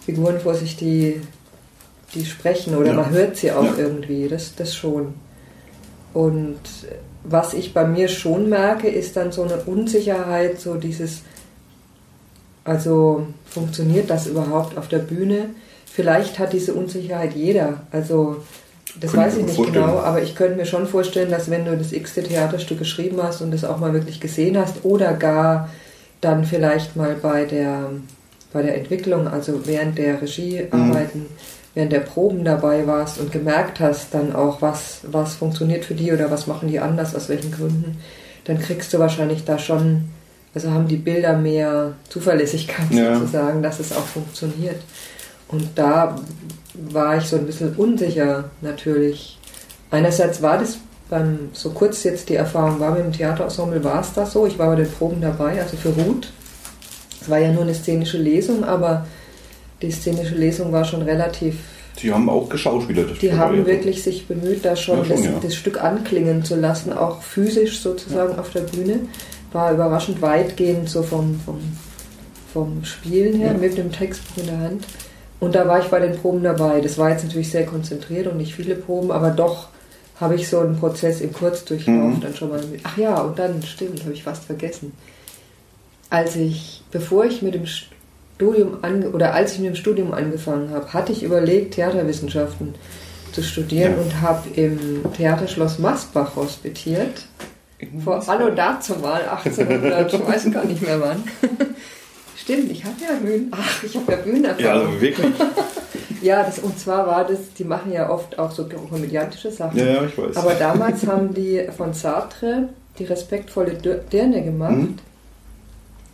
Figuren 0.06 0.40
vor 0.40 0.56
sich, 0.56 0.76
die, 0.76 1.22
die 2.14 2.26
sprechen 2.26 2.76
oder 2.76 2.90
ja. 2.90 2.94
man 2.94 3.10
hört 3.12 3.38
sie 3.38 3.52
auch 3.52 3.64
ja. 3.64 3.74
irgendwie, 3.78 4.28
das, 4.28 4.56
das 4.56 4.76
schon. 4.76 5.14
Und 6.14 6.60
was 7.24 7.54
ich 7.54 7.74
bei 7.74 7.86
mir 7.86 8.08
schon 8.08 8.50
merke, 8.50 8.88
ist 8.88 9.18
dann 9.18 9.32
so 9.32 9.44
eine 9.44 9.58
Unsicherheit, 9.66 10.60
so 10.60 10.76
dieses, 10.76 11.22
also 12.64 13.26
funktioniert 13.46 14.10
das 14.10 14.28
überhaupt 14.28 14.78
auf 14.78 14.88
der 14.88 15.00
Bühne? 15.00 15.50
Vielleicht 15.86 16.40
hat 16.40 16.54
diese 16.54 16.74
Unsicherheit 16.74 17.36
jeder. 17.36 17.82
Also 17.92 18.44
das 19.00 19.16
weiß 19.16 19.38
ich 19.38 19.46
nicht 19.46 19.56
vorstellen. 19.56 19.86
genau, 19.86 20.00
aber 20.00 20.22
ich 20.22 20.36
könnte 20.36 20.56
mir 20.56 20.66
schon 20.66 20.88
vorstellen, 20.88 21.30
dass 21.30 21.50
wenn 21.50 21.66
du 21.66 21.78
das 21.78 21.92
x-te 21.92 22.24
Theaterstück 22.24 22.80
geschrieben 22.80 23.22
hast 23.22 23.42
und 23.42 23.52
das 23.52 23.66
auch 23.66 23.78
mal 23.78 23.94
wirklich 23.94 24.20
gesehen 24.20 24.58
hast 24.58 24.84
oder 24.84 25.14
gar 25.14 25.70
dann 26.22 26.46
vielleicht 26.46 26.96
mal 26.96 27.16
bei 27.22 27.46
der, 27.46 27.90
bei 28.54 28.62
der 28.62 28.78
Entwicklung, 28.78 29.28
also 29.28 29.66
während 29.66 29.98
der 29.98 30.22
Regiearbeiten, 30.22 31.22
mhm. 31.22 31.30
während 31.74 31.92
der 31.92 32.00
Proben 32.00 32.44
dabei 32.44 32.88
warst 32.88 33.20
und 33.20 33.32
gemerkt 33.32 33.80
hast 33.80 34.14
dann 34.14 34.34
auch, 34.34 34.62
was, 34.62 35.02
was 35.04 35.36
funktioniert 35.36 35.86
für 35.86 35.94
die 35.94 36.12
oder 36.12 36.32
was 36.32 36.48
machen 36.48 36.70
die 36.70 36.80
anders, 36.80 37.16
aus 37.16 37.30
welchen 37.30 37.52
Gründen, 37.52 37.98
dann 38.46 38.60
kriegst 38.60 38.94
du 38.94 39.00
wahrscheinlich 39.00 39.44
da 39.44 39.60
schon, 39.60 40.06
also 40.54 40.72
haben 40.72 40.88
die 40.88 40.98
Bilder 40.98 41.38
mehr 41.38 41.94
Zuverlässigkeit 42.10 42.92
ja. 42.92 43.20
sozusagen, 43.20 43.62
dass 43.62 43.80
es 43.80 43.92
auch 43.92 44.06
funktioniert. 44.06 44.82
Und 45.48 45.70
da 45.76 46.16
war 46.74 47.18
ich 47.18 47.26
so 47.26 47.38
ein 47.38 47.46
bisschen 47.46 47.76
unsicher 47.76 48.50
natürlich. 48.62 49.38
Einerseits 49.92 50.42
war 50.42 50.58
das 50.58 50.78
beim, 51.10 51.50
so 51.54 51.70
kurz 51.70 52.04
jetzt 52.04 52.30
die 52.30 52.36
Erfahrung 52.36 52.80
war 52.80 52.92
mit 52.92 53.04
dem 53.04 53.14
Theaterensemble, 53.14 53.84
war 53.84 54.02
es 54.02 54.14
das 54.14 54.34
so. 54.34 54.46
Ich 54.46 54.58
war 54.58 54.70
bei 54.70 54.76
den 54.76 54.92
Proben 54.92 55.22
dabei, 55.22 55.62
also 55.62 55.78
für 55.78 55.90
Ruth. 55.90 56.32
Es 57.22 57.30
war 57.30 57.40
ja 57.40 57.52
nur 57.52 57.64
eine 57.64 57.74
szenische 57.74 58.18
Lesung, 58.18 58.64
aber 58.64 59.06
die 59.82 59.92
szenische 59.92 60.36
Lesung 60.36 60.72
war 60.72 60.86
schon 60.86 61.02
relativ. 61.02 61.58
Sie 61.98 62.12
haben 62.12 62.30
auch 62.30 62.50
geschauspielert. 62.50 63.22
Die 63.22 63.34
haben 63.34 63.60
ja. 63.60 63.66
wirklich 63.66 64.04
sich 64.04 64.28
bemüht, 64.28 64.66
da 64.66 64.76
schon, 64.76 65.00
ja, 65.00 65.06
schon 65.06 65.16
das, 65.16 65.26
ja. 65.26 65.32
das, 65.42 65.56
Stück 65.56 65.82
anklingen 65.82 66.44
zu 66.44 66.56
lassen, 66.56 66.92
auch 66.92 67.22
physisch 67.22 67.80
sozusagen 67.80 68.38
auf 68.38 68.50
der 68.50 68.62
Bühne. 68.62 69.02
War 69.54 69.72
überraschend 69.72 70.22
weitgehend 70.22 70.90
so 70.90 71.04
vom, 71.04 71.40
vom, 71.46 71.60
vom 72.52 72.84
Spielen 72.84 73.40
her, 73.40 73.54
mit 73.54 73.78
dem 73.78 73.92
Textbuch 73.92 74.44
in 74.44 74.48
der 74.48 74.60
Hand. 74.60 74.86
Und 75.46 75.54
da 75.54 75.68
war 75.68 75.80
ich 75.80 75.86
bei 75.88 76.00
den 76.00 76.18
Proben 76.18 76.42
dabei. 76.42 76.82
Das 76.82 76.98
war 76.98 77.12
jetzt 77.12 77.24
natürlich 77.24 77.52
sehr 77.52 77.66
konzentriert 77.68 78.26
und 78.26 78.38
nicht 78.38 78.56
viele 78.56 78.74
Proben, 78.74 79.12
aber 79.12 79.30
doch 79.30 79.68
habe 80.20 80.34
ich 80.36 80.50
so 80.50 80.60
einen 80.60 80.80
Prozess 80.80 81.22
im 81.22 81.32
Kurzdurchlauf 81.34 82.16
mhm. 82.16 82.20
dann 82.22 82.36
schon 82.36 82.50
mal 82.50 82.64
mit. 82.66 82.82
Ach 82.84 82.98
ja, 82.98 83.22
und 83.22 83.38
dann, 83.38 83.62
stimmt, 83.62 84.02
habe 84.02 84.14
ich 84.14 84.24
fast 84.24 84.46
vergessen. 84.46 84.94
als 86.10 86.36
ich, 86.36 86.84
bevor 86.92 87.26
ich 87.26 87.44
mit 87.44 87.54
dem 87.54 87.66
Studium 87.68 88.78
an, 88.82 89.04
oder 89.14 89.34
als 89.34 89.54
ich 89.54 89.60
mit 89.60 89.68
dem 89.68 89.76
Studium 89.76 90.14
angefangen 90.14 90.72
habe, 90.72 90.94
hatte 90.94 91.12
ich 91.12 91.22
überlegt, 91.22 91.76
Theaterwissenschaften 91.76 92.74
zu 93.32 93.44
studieren 93.44 93.94
Ja. 93.98 94.02
und 94.02 94.22
habe 94.22 94.50
im 94.56 95.04
Theaterschloss 95.14 95.78
Masbach 95.78 96.36
hospitiert. 96.36 97.26
Vor 98.04 98.28
Anno 98.28 98.50
dazu 98.50 98.96
mal, 98.96 99.22
1800, 99.44 100.12
ich 100.12 100.28
weiß 100.28 100.52
gar 100.52 100.66
nicht 100.66 100.82
mehr 100.82 101.00
wann. 101.02 101.24
Stimmt, 102.46 102.72
ich 102.72 102.86
habe 102.86 102.96
ja 103.02 103.16
Bühnen. 103.20 103.48
Ach, 103.52 103.84
ich 103.84 103.96
habe 103.96 104.12
ja 104.12 104.18
Bühnenerfahrung. 104.20 104.64
Ja, 104.64 104.74
also 104.74 105.02
wirklich. 105.02 105.28
Ja, 106.22 106.42
das, 106.42 106.58
und 106.58 106.80
zwar 106.80 107.06
war 107.06 107.24
das, 107.24 107.54
die 107.56 107.66
machen 107.66 107.92
ja 107.92 108.10
oft 108.10 108.40
auch 108.40 108.50
so 108.50 108.68
komödiantische 108.68 109.52
Sachen. 109.52 109.78
Ja, 109.78 109.86
ja, 109.86 110.06
ich 110.06 110.18
weiß. 110.18 110.38
Aber 110.38 110.56
damals 110.56 111.06
haben 111.06 111.36
die 111.36 111.68
von 111.78 111.94
Sartre 111.94 112.70
die 112.98 113.04
respektvolle 113.04 113.74
Dirne 114.12 114.44
gemacht. 114.44 114.76
Mhm. 114.76 114.96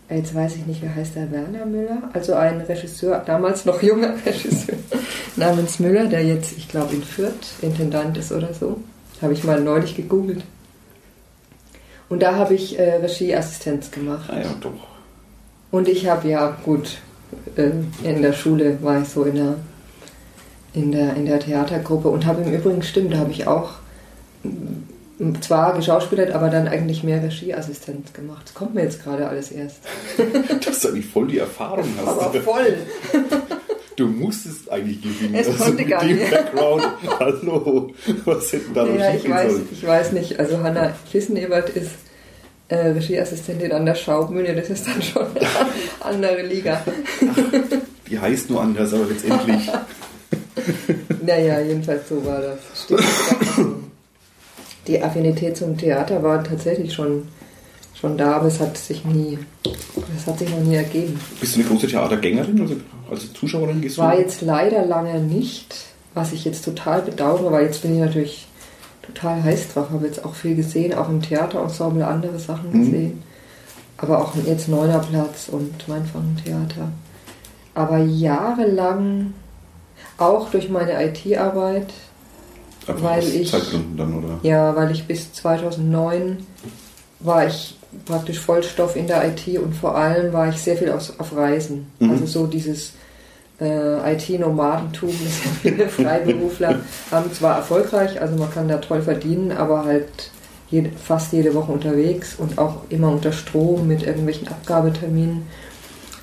Jetzt 0.10 0.36
weiß 0.36 0.58
ich 0.58 0.66
nicht, 0.66 0.82
wer 0.82 0.94
heißt 0.94 1.16
der 1.16 1.32
Werner 1.32 1.66
Müller? 1.66 2.10
Also 2.12 2.34
ein 2.34 2.60
Regisseur, 2.60 3.24
damals 3.26 3.64
noch 3.64 3.82
junger 3.82 4.14
Regisseur 4.26 4.76
namens 5.38 5.80
Müller, 5.80 6.08
der 6.08 6.26
jetzt, 6.26 6.58
ich 6.58 6.68
glaube, 6.68 6.94
in 6.94 7.04
Fürth 7.04 7.54
Intendant 7.62 8.18
ist 8.18 8.34
oder 8.34 8.54
so. 8.54 8.82
Habe 9.22 9.32
ich 9.32 9.46
mal 9.46 9.62
neulich 9.62 9.96
gegoogelt. 9.96 10.44
Und 12.10 12.22
da 12.22 12.36
habe 12.36 12.56
ich 12.56 12.78
äh, 12.78 12.96
Regieassistenz 12.96 13.92
gemacht. 13.92 14.30
Ah 14.30 14.40
ja, 14.40 14.54
doch. 14.60 14.91
Und 15.72 15.88
ich 15.88 16.08
habe 16.08 16.28
ja 16.28 16.58
gut 16.64 16.98
äh, 17.56 17.70
in 18.04 18.22
der 18.22 18.34
Schule 18.34 18.78
war 18.82 19.02
ich 19.02 19.08
so 19.08 19.24
in 19.24 19.36
der 19.36 19.56
in 20.74 20.92
der 20.92 21.16
in 21.16 21.26
der 21.26 21.40
Theatergruppe 21.40 22.10
und 22.10 22.26
habe 22.26 22.42
im 22.44 22.54
Übrigen 22.54 22.82
stimmt, 22.84 23.14
da 23.14 23.18
habe 23.20 23.32
ich 23.32 23.48
auch 23.48 23.72
m, 24.44 25.42
zwar 25.42 25.76
geschauspielert, 25.76 26.32
aber 26.32 26.50
dann 26.50 26.68
eigentlich 26.68 27.04
mehr 27.04 27.22
Regieassistenz 27.24 28.12
gemacht. 28.14 28.44
Das 28.46 28.54
kommt 28.54 28.74
mir 28.76 28.84
jetzt 28.84 29.04
gerade 29.04 29.28
alles 29.28 29.52
erst. 29.52 29.80
Dass 30.66 30.80
du 30.82 30.90
eigentlich 30.90 31.06
voll 31.08 31.28
die 31.28 31.38
Erfahrung 31.40 31.86
hast. 31.98 32.08
Aber 32.08 32.34
voll. 32.42 32.78
Du 33.98 34.08
musstest 34.08 34.72
eigentlich 34.72 35.02
gewinnen. 35.02 35.36
Es 35.36 35.56
konnte 35.58 35.74
mit 35.84 35.90
gar 35.90 36.02
dem 36.04 36.18
nicht. 36.18 36.32
Background. 36.32 36.88
Hallo. 37.20 37.92
Was 38.24 38.52
hätten 38.54 38.74
da 38.74 38.86
noch 38.86 38.96
Ja, 38.98 39.14
ich 39.14 39.30
weiß, 39.30 39.52
sollen? 39.52 39.68
ich 39.70 39.86
weiß 39.86 40.12
nicht. 40.14 40.40
Also 40.40 40.58
Hanna 40.64 40.94
Kissenebert 41.12 41.70
ist 41.72 41.92
äh, 42.72 42.88
Regieassistentin 42.88 43.72
an 43.74 43.86
der 43.86 43.96
Schaubühne, 43.96 44.56
das 44.56 44.70
ist 44.70 44.88
dann 44.88 45.02
schon 45.02 45.26
eine 45.36 45.48
andere 46.00 46.42
Liga. 46.42 46.82
Die 48.10 48.18
heißt 48.18 48.50
nur 48.50 48.62
anders, 48.62 48.94
aber 48.94 49.06
letztendlich. 49.06 49.70
Naja, 51.24 51.60
jedenfalls 51.62 52.10
so 52.10 52.26
war 52.26 52.42
das. 52.42 52.60
Stimmt. 52.84 53.04
Die 54.88 55.02
Affinität 55.02 55.56
zum 55.56 55.78
Theater 55.78 56.22
war 56.24 56.44
tatsächlich 56.44 56.94
schon, 56.94 57.28
schon 58.00 58.18
da, 58.18 58.34
aber 58.34 58.48
es 58.48 58.60
hat 58.60 58.76
sich 58.76 59.06
nie, 59.06 59.38
es 60.18 60.26
hat 60.26 60.40
sich 60.40 60.50
noch 60.50 60.60
nie 60.60 60.76
ergeben. 60.76 61.20
Bist 61.40 61.56
du 61.56 61.60
eine 61.60 61.70
große 61.70 61.88
Theatergängerin? 61.88 62.62
Also, 62.62 62.76
also 63.10 63.28
Zuschauerin 63.28 63.82
gehst? 63.82 63.98
War 64.00 64.18
jetzt 64.18 64.42
leider 64.42 64.86
lange 64.86 65.20
nicht, 65.20 65.76
was 66.14 66.32
ich 66.34 66.44
jetzt 66.44 66.66
total 66.66 67.04
bedauere, 67.04 67.52
weil 67.52 67.66
jetzt 67.66 67.82
bin 67.82 67.94
ich 67.94 68.00
natürlich 68.00 68.48
total 69.14 69.44
heiß 69.44 69.74
drauf, 69.74 69.90
habe 69.92 70.06
jetzt 70.08 70.24
auch 70.26 70.34
viel 70.34 70.56
gesehen, 70.56 70.94
auch 70.94 71.10
im 71.10 71.22
Theaterensemble 71.22 72.06
andere 72.06 72.40
Sachen 72.40 72.72
Mhm. 72.72 72.86
gesehen. 72.86 73.24
Aber 73.98 74.20
auch 74.20 74.34
jetzt 74.46 74.68
Neuner 74.68 75.00
Platz 75.00 75.48
und 75.50 75.88
mein 75.88 76.04
Theater. 76.44 76.90
Aber 77.74 77.98
jahrelang, 78.00 79.34
auch 80.18 80.50
durch 80.50 80.70
meine 80.70 81.04
IT-Arbeit, 81.06 81.94
weil 82.88 83.24
ich- 83.24 83.52
Zeitgründen 83.52 83.96
dann, 83.98 84.14
oder? 84.24 84.40
Ja, 84.44 84.76
weil 84.76 84.92
ich 84.92 85.06
bis 85.06 85.32
2009 85.34 86.38
war 87.20 87.46
ich 87.46 87.78
praktisch 88.06 88.40
Vollstoff 88.40 88.96
in 88.96 89.06
der 89.08 89.28
IT 89.28 89.60
und 89.60 89.76
vor 89.76 89.96
allem 89.96 90.34
war 90.34 90.50
ich 90.50 90.58
sehr 90.62 90.76
viel 90.78 90.92
auf, 90.92 91.14
auf 91.20 91.36
Reisen. 91.36 91.88
Mhm. 92.00 92.12
Also 92.12 92.26
so 92.26 92.48
dieses 92.48 92.94
äh, 93.62 94.14
IT-Nomadentum, 94.14 95.12
viele 95.62 95.88
Freiberufler 95.90 96.80
haben 97.12 97.32
zwar 97.32 97.58
erfolgreich, 97.58 98.20
also 98.20 98.36
man 98.36 98.52
kann 98.52 98.68
da 98.68 98.78
toll 98.78 99.02
verdienen, 99.02 99.52
aber 99.52 99.86
halt 99.86 100.32
jede, 100.70 100.90
fast 100.92 101.32
jede 101.32 101.54
Woche 101.54 101.72
unterwegs 101.72 102.36
und 102.38 102.58
auch 102.58 102.82
immer 102.90 103.10
unter 103.10 103.32
Strom 103.32 103.88
mit 103.88 104.04
irgendwelchen 104.04 104.48
Abgabeterminen, 104.48 105.44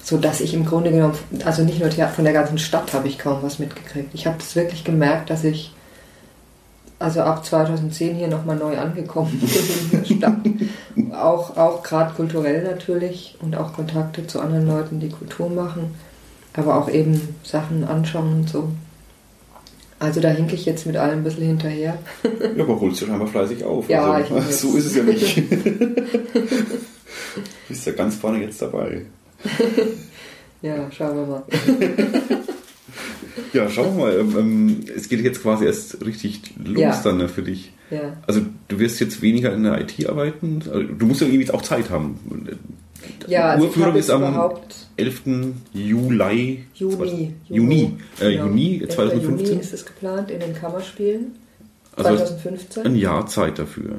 so 0.02 0.16
dass 0.16 0.40
ich 0.40 0.52
im 0.54 0.64
Grunde 0.64 0.90
genommen, 0.90 1.14
also 1.45 1.62
nicht 1.62 1.80
nur 1.80 1.90
von 1.90 2.25
der 2.25 2.33
ganzen 2.33 2.59
Stadt 2.59 2.92
habe 2.92 3.09
ich 3.09 3.18
kaum 3.18 3.38
was 3.42 3.59
mitgekriegt. 3.59 4.11
Ich 4.14 4.26
habe 4.26 4.38
das 4.38 4.57
wirklich 4.57 4.83
gemerkt, 4.83 5.30
dass 5.30 5.45
ich 5.45 5.73
also 6.99 7.21
ab 7.21 7.45
2010 7.45 8.16
hier 8.16 8.26
nochmal 8.26 8.57
neu 8.57 8.76
angekommen 8.76 9.38
bin 9.38 9.49
in 9.49 9.90
der 9.90 10.14
Stadt. 10.16 11.12
Auch, 11.16 11.57
auch 11.57 11.83
gerade 11.85 12.12
kulturell 12.14 12.64
natürlich 12.64 13.37
und 13.40 13.57
auch 13.57 13.73
Kontakte 13.73 14.26
zu 14.26 14.40
anderen 14.40 14.66
Leuten, 14.66 15.00
die 15.00 15.11
Kultur 15.11 15.49
machen, 15.49 15.95
aber 16.58 16.76
auch 16.76 16.90
eben 16.90 17.20
Sachen 17.44 17.84
anschauen 17.84 18.40
und 18.40 18.48
so. 18.48 18.68
Also 20.00 20.20
da 20.20 20.28
hinke 20.30 20.54
ich 20.54 20.64
jetzt 20.64 20.86
mit 20.86 20.96
allem 20.96 21.18
ein 21.20 21.24
bisschen 21.24 21.46
hinterher. 21.46 21.98
Ja, 22.56 22.62
aber 22.64 22.80
holst 22.80 23.00
du 23.02 23.06
scheinbar 23.06 23.26
fleißig 23.28 23.64
auf. 23.64 23.88
Ja, 23.88 24.12
also, 24.12 24.36
ich 24.38 24.44
so 24.56 24.76
ist 24.76 24.86
es 24.86 24.96
ja 24.96 25.02
nicht. 25.02 25.42
Bist 27.68 27.86
ja 27.86 27.92
ganz 27.92 28.16
vorne 28.16 28.40
jetzt 28.42 28.60
dabei. 28.62 29.02
Ja, 30.62 30.90
schauen 30.90 31.16
wir 31.16 31.26
mal. 31.26 31.42
Ja, 33.52 33.68
schauen 33.70 33.96
wir 33.96 34.04
mal. 34.04 34.18
ähm, 34.18 34.36
Ähm, 34.38 34.80
es 34.96 35.08
geht 35.08 35.20
jetzt 35.22 35.42
quasi 35.42 35.64
erst 35.66 36.04
richtig 36.04 36.42
los 36.64 36.78
Ja. 36.78 37.00
dann 37.02 37.18
ne, 37.18 37.28
für 37.28 37.42
dich. 37.42 37.72
Ja. 37.90 38.16
Also 38.26 38.40
du 38.68 38.78
wirst 38.78 39.00
jetzt 39.00 39.22
weniger 39.22 39.52
in 39.54 39.62
der 39.64 39.80
IT 39.80 40.06
arbeiten. 40.08 40.60
Also, 40.66 40.82
du 40.82 41.06
musst 41.06 41.20
ja 41.20 41.26
irgendwie 41.26 41.50
auch 41.50 41.62
Zeit 41.62 41.90
haben. 41.90 42.18
Ja, 43.26 43.50
also 43.50 43.66
Urführung 43.66 43.94
ist 43.96 44.10
am 44.10 44.22
überhaupt 44.22 44.74
11. 44.96 45.22
Juli. 45.72 46.64
Juni. 46.74 47.34
Juni. 47.48 47.96
Äh, 48.20 48.32
Genau. 48.32 48.46
Juni 48.46 48.80
11. 48.82 48.94
2015. 48.94 49.46
Juni 49.46 49.60
ist 49.60 49.72
es 49.74 49.86
geplant 49.86 50.30
in 50.30 50.40
den 50.40 50.54
Kammerspielen. 50.54 51.36
Also 51.96 52.16
2015. 52.16 52.86
ein 52.86 52.96
Jahr 52.96 53.26
Zeit 53.26 53.58
dafür. 53.58 53.96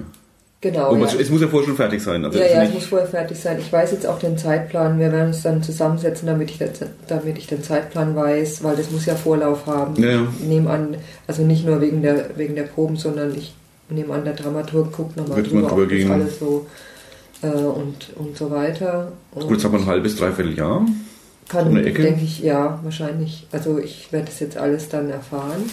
Genau. 0.62 0.92
Oh, 0.92 0.96
ja. 0.98 1.08
Es 1.18 1.30
muss 1.30 1.40
ja 1.40 1.48
vorher 1.48 1.68
schon 1.68 1.78
fertig 1.78 2.04
sein. 2.04 2.26
Also 2.26 2.38
ja, 2.38 2.46
ja, 2.46 2.64
es 2.64 2.74
muss 2.74 2.86
vorher 2.86 3.08
fertig 3.08 3.40
sein. 3.40 3.60
Ich 3.60 3.72
weiß 3.72 3.94
jetzt 3.94 4.06
auch 4.06 4.20
den 4.20 4.38
Zeitplan. 4.38 5.00
Wir 5.00 5.10
werden 5.12 5.28
uns 5.28 5.42
dann 5.42 5.64
zusammensetzen, 5.64 6.28
damit 6.28 6.52
ich, 6.52 6.58
das, 6.58 6.72
damit 7.08 7.38
ich 7.38 7.48
den 7.48 7.64
Zeitplan 7.64 8.14
weiß, 8.14 8.62
weil 8.64 8.76
das 8.76 8.92
muss 8.92 9.06
ja 9.06 9.16
Vorlauf 9.16 9.66
haben. 9.68 9.96
Ja, 10.02 10.10
ja. 10.10 10.28
Ich 10.38 10.46
nehme 10.48 10.70
an, 10.70 10.96
also 11.28 11.44
nicht 11.44 11.66
nur 11.66 11.80
wegen 11.80 12.02
der, 12.02 12.38
wegen 12.38 12.56
der 12.56 12.64
Proben, 12.64 12.98
sondern 12.98 13.34
ich 13.36 13.54
nehme 13.90 14.14
an, 14.14 14.26
der 14.26 14.34
Dramaturg 14.34 14.92
guckt 14.92 15.16
nochmal 15.16 15.42
drüber, 15.44 15.72
ob 15.72 15.90
das 15.90 16.10
alles 16.10 16.40
so 16.40 16.68
äh, 17.42 17.48
und, 17.48 18.12
und 18.16 18.38
so 18.38 18.52
weiter. 18.52 19.12
Und 19.32 19.48
Gut, 19.48 19.64
haben 19.64 19.74
wir 19.74 19.80
ein 19.80 19.86
halbes, 19.86 20.16
dreiviertel 20.16 20.58
Jahr. 20.58 20.86
kann, 21.48 21.66
so 21.66 21.72
eine 21.72 21.86
Ecke. 21.86 22.02
denke 22.02 22.24
ich, 22.24 22.40
ja, 22.40 22.80
wahrscheinlich. 22.84 23.48
Also 23.52 23.80
ich 23.80 24.12
werde 24.12 24.28
das 24.28 24.40
jetzt 24.40 24.58
alles 24.58 24.90
dann 24.90 25.10
erfahren. 25.10 25.64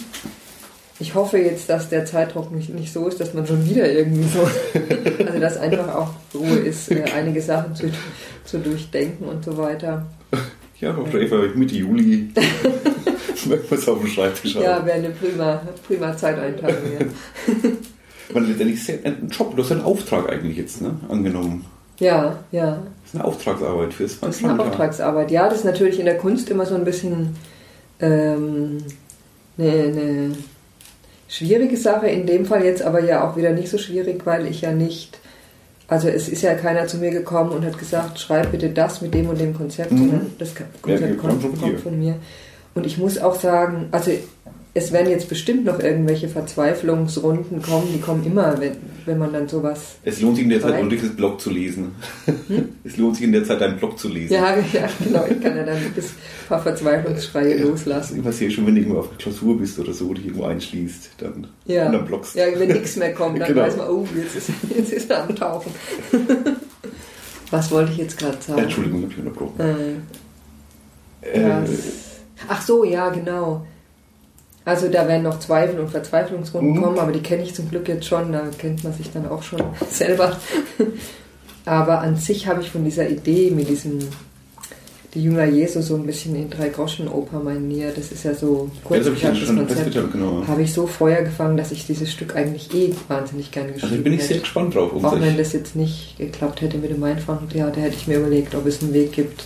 Ich 0.99 1.13
hoffe 1.13 1.37
jetzt, 1.37 1.69
dass 1.69 1.89
der 1.89 2.05
Zeitdruck 2.05 2.51
nicht, 2.51 2.73
nicht 2.73 2.91
so 2.91 3.07
ist, 3.07 3.19
dass 3.19 3.33
man 3.35 3.45
schon 3.45 3.69
wieder 3.69 3.87
irgendwie 3.91 4.27
so, 4.27 4.39
also 5.25 5.39
dass 5.39 5.57
einfach 5.57 5.93
auch 5.93 6.09
Ruhe 6.33 6.57
ist, 6.57 6.91
äh, 6.91 7.03
einige 7.15 7.41
Sachen 7.41 7.75
zu, 7.75 7.91
zu 8.45 8.57
durchdenken 8.57 9.25
und 9.25 9.43
so 9.43 9.57
weiter. 9.57 10.05
Ja, 10.79 10.93
auf 10.95 11.09
der 11.09 11.21
Eva 11.21 11.37
Mitte 11.55 11.73
Juli. 11.73 12.29
Merkt 13.45 13.71
man 13.71 13.79
es 13.79 13.89
auf 13.89 13.99
dem 13.99 14.07
Schreibtisch 14.07 14.53
Ja, 14.53 14.85
wäre 14.85 14.97
eine 14.97 15.09
prima, 15.09 15.59
prima 15.87 16.15
Zeiteinteilung. 16.15 16.83
Ja. 16.99 17.69
Man 18.33 18.47
letztendlich 18.47 18.79
ist 18.79 18.87
ja 18.89 18.95
ein 19.05 19.29
Job, 19.29 19.55
du 19.55 19.63
hast 19.63 19.71
einen 19.71 19.81
Auftrag 19.83 20.29
eigentlich 20.29 20.57
jetzt, 20.57 20.81
ne? 20.81 20.91
Angenommen. 21.09 21.65
ja, 21.99 22.37
ja. 22.51 22.79
Das 23.03 23.13
ist 23.13 23.15
eine 23.15 23.25
Auftragsarbeit 23.25 23.93
fürs 23.93 24.19
Das 24.19 24.35
ist 24.37 24.43
eine 24.45 24.59
Auftragsarbeit. 24.61 25.31
Ja, 25.31 25.47
das 25.47 25.59
ist 25.59 25.65
natürlich 25.65 25.99
in 25.99 26.05
der 26.05 26.17
Kunst 26.17 26.49
immer 26.49 26.65
so 26.65 26.75
ein 26.75 26.83
bisschen 26.83 27.35
ähm, 28.01 28.79
eine, 29.57 29.71
eine 29.71 30.31
schwierige 31.29 31.77
Sache. 31.77 32.07
In 32.07 32.25
dem 32.27 32.45
Fall 32.45 32.65
jetzt 32.65 32.81
aber 32.81 33.01
ja 33.03 33.27
auch 33.27 33.37
wieder 33.37 33.51
nicht 33.51 33.69
so 33.69 33.77
schwierig, 33.77 34.25
weil 34.25 34.45
ich 34.47 34.61
ja 34.61 34.71
nicht, 34.73 35.19
also 35.87 36.09
es 36.09 36.27
ist 36.27 36.41
ja 36.41 36.53
keiner 36.55 36.87
zu 36.87 36.97
mir 36.97 37.11
gekommen 37.11 37.51
und 37.51 37.63
hat 37.65 37.77
gesagt, 37.79 38.19
schreib 38.19 38.51
bitte 38.51 38.69
das 38.69 39.01
mit 39.01 39.13
dem 39.13 39.29
und 39.29 39.39
dem 39.39 39.53
Konzept, 39.55 39.91
Mhm. 39.93 39.97
sondern 39.99 40.31
das 40.37 40.53
Konzept 40.81 41.09
Ja, 41.09 41.15
kommt, 41.15 41.61
kommt 41.61 41.79
von 41.79 41.97
mir. 41.97 42.15
Und 42.75 42.85
ich 42.85 42.97
muss 42.97 43.17
auch 43.17 43.39
sagen, 43.39 43.87
also 43.91 44.11
es 44.77 44.91
werden 44.91 45.09
jetzt 45.09 45.27
bestimmt 45.27 45.65
noch 45.65 45.79
irgendwelche 45.79 46.27
Verzweiflungsrunden 46.29 47.61
kommen, 47.61 47.87
die 47.93 47.99
kommen 47.99 48.23
immer, 48.25 48.59
wenn, 48.59 48.73
wenn 49.05 49.17
man 49.17 49.33
dann 49.33 49.47
sowas 49.47 49.95
Es 50.03 50.21
lohnt 50.21 50.35
sich 50.35 50.43
in 50.45 50.49
der 50.51 50.61
Zeit. 50.61 50.81
Ulrichs 50.83 51.09
Blog 51.15 51.41
zu 51.41 51.49
lesen. 51.49 51.95
Es 52.83 52.95
lohnt 52.97 53.15
sich 53.15 53.25
in 53.25 53.31
der 53.31 53.43
Zeit, 53.43 53.59
deinen 53.59 53.77
Blog 53.77 53.97
zu 53.99 54.07
lesen. 54.07 54.33
Ja, 54.33 54.55
ja, 54.55 54.87
genau. 55.03 55.25
Ich 55.29 55.41
kann 55.41 55.57
ja 55.57 55.63
dann 55.63 55.75
ein 55.77 55.93
paar 56.47 56.61
Verzweiflungsschreie 56.61 57.57
Das 57.57 57.67
loslassen. 57.67 58.23
passiert 58.23 58.53
schon, 58.53 58.65
wenn 58.67 58.75
du 58.75 58.81
irgendwo 58.81 58.99
auf 58.99 59.09
der 59.09 59.17
Klausur 59.17 59.57
bist 59.57 59.77
oder 59.79 59.93
so, 59.93 60.13
dich 60.13 60.25
irgendwo 60.25 60.45
einschließt, 60.45 61.09
dann 61.17 61.47
Ja. 61.65 61.87
und 61.87 61.93
dann 61.93 62.05
blockst. 62.05 62.35
ja, 62.35 62.45
wenn 62.55 62.67
nichts 62.69 62.95
mehr 62.95 63.13
kommt, 63.13 63.39
dann 63.41 63.47
Genau. 63.47 63.61
weiß 63.63 63.77
man, 63.77 63.89
oh, 63.89 64.05
jetzt 64.15 64.35
ist, 64.35 64.49
jetzt 64.75 64.93
ist 64.93 65.09
er 65.09 65.23
am 65.23 65.35
Tauchen. 65.35 65.71
Was 67.51 67.71
wollte 67.71 67.91
ich 67.93 67.97
jetzt 67.97 68.17
gerade 68.17 68.37
sagen? 68.45 68.61
Entschuldigung, 68.61 69.09
ich 69.09 69.17
unterbrochen. 69.17 69.59
Äh, 71.21 71.39
ja, 71.41 71.63
es- 71.63 72.21
ach 72.47 72.61
so, 72.61 72.83
ja, 72.83 73.09
genau. 73.09 73.65
Also 74.67 74.89
da 74.89 75.07
werden 75.07 75.23
noch 75.23 75.39
Zweifel 75.39 75.79
und 75.79 75.89
Verzweiflungsrunden 75.89 76.73
Mhm. 76.73 76.81
kommen, 76.81 76.99
aber 76.99 77.13
die 77.13 77.21
kenne 77.21 77.43
ich 77.43 77.55
zum 77.55 77.69
Glück 77.69 77.87
jetzt 77.87 78.05
schon. 78.05 78.33
Da 78.33 78.43
kennt 78.57 78.83
man 78.83 78.91
sich 78.91 79.09
dann 79.13 79.25
auch 79.29 79.41
schon 79.41 79.61
selber. 79.89 80.35
Aber 81.65 82.01
an 82.01 82.17
sich 82.17 82.47
habe 82.47 82.61
ich 82.61 82.69
von 82.69 82.83
dieser 82.83 83.09
Idee 83.09 83.49
mit 83.51 83.69
diesem 83.69 83.99
die 85.13 85.23
Jünger 85.23 85.45
Jesu 85.45 85.81
so 85.81 85.95
ein 85.95 86.05
bisschen 86.05 86.35
in 86.35 86.49
drei 86.49 86.67
Groschen 86.67 87.07
Oper 87.07 87.39
manier. 87.39 87.93
Das 87.95 88.11
ist 88.11 88.25
ja 88.25 88.33
so 88.33 88.69
kurz 88.83 89.05
ja, 89.05 89.11
das 89.29 89.39
ich 89.41 89.47
Konzept. 89.47 89.93
Genau. 90.11 90.43
Habe 90.45 90.61
ich 90.61 90.73
so 90.73 90.85
Feuer 90.85 91.21
gefangen, 91.23 91.55
dass 91.55 91.71
ich 91.71 91.87
dieses 91.87 92.11
Stück 92.11 92.35
eigentlich 92.35 92.73
eh 92.75 92.93
wahnsinnig 93.07 93.49
gerne 93.51 93.71
geschrieben 93.71 93.93
Also 93.93 94.03
bin 94.03 94.13
ich 94.13 94.25
sehr 94.25 94.39
gespannt 94.39 94.75
drauf. 94.75 94.91
Um 94.91 95.05
Auch 95.05 95.19
wenn 95.19 95.37
das 95.37 95.53
jetzt 95.53 95.77
nicht 95.77 96.17
geklappt 96.17 96.59
hätte 96.61 96.77
mit 96.77 96.91
dem 96.91 96.99
Mainfranken-Theater, 96.99 97.79
hätte 97.81 97.95
ich 97.95 98.07
mir 98.07 98.17
überlegt, 98.17 98.53
ob 98.53 98.65
es 98.67 98.83
einen 98.83 98.93
Weg 98.93 99.13
gibt, 99.13 99.45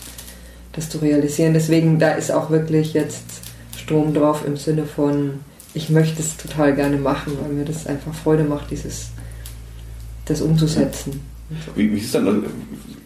das 0.73 0.89
zu 0.89 0.97
realisieren. 0.97 1.53
Deswegen, 1.53 1.99
da 1.99 2.11
ist 2.13 2.31
auch 2.31 2.49
wirklich 2.49 2.93
jetzt 2.93 3.23
Strom 3.83 4.13
drauf 4.13 4.43
im 4.45 4.57
Sinne 4.57 4.85
von, 4.85 5.39
ich 5.73 5.89
möchte 5.89 6.21
es 6.21 6.37
total 6.37 6.75
gerne 6.75 6.97
machen, 6.97 7.33
weil 7.41 7.51
mir 7.51 7.65
das 7.65 7.87
einfach 7.87 8.13
Freude 8.13 8.43
macht, 8.43 8.71
dieses 8.71 9.09
das 10.25 10.41
umzusetzen. 10.41 11.21
Wie, 11.75 11.91
wie 11.91 11.97
ist 11.97 12.15
dann, 12.15 12.27
also, 12.27 12.41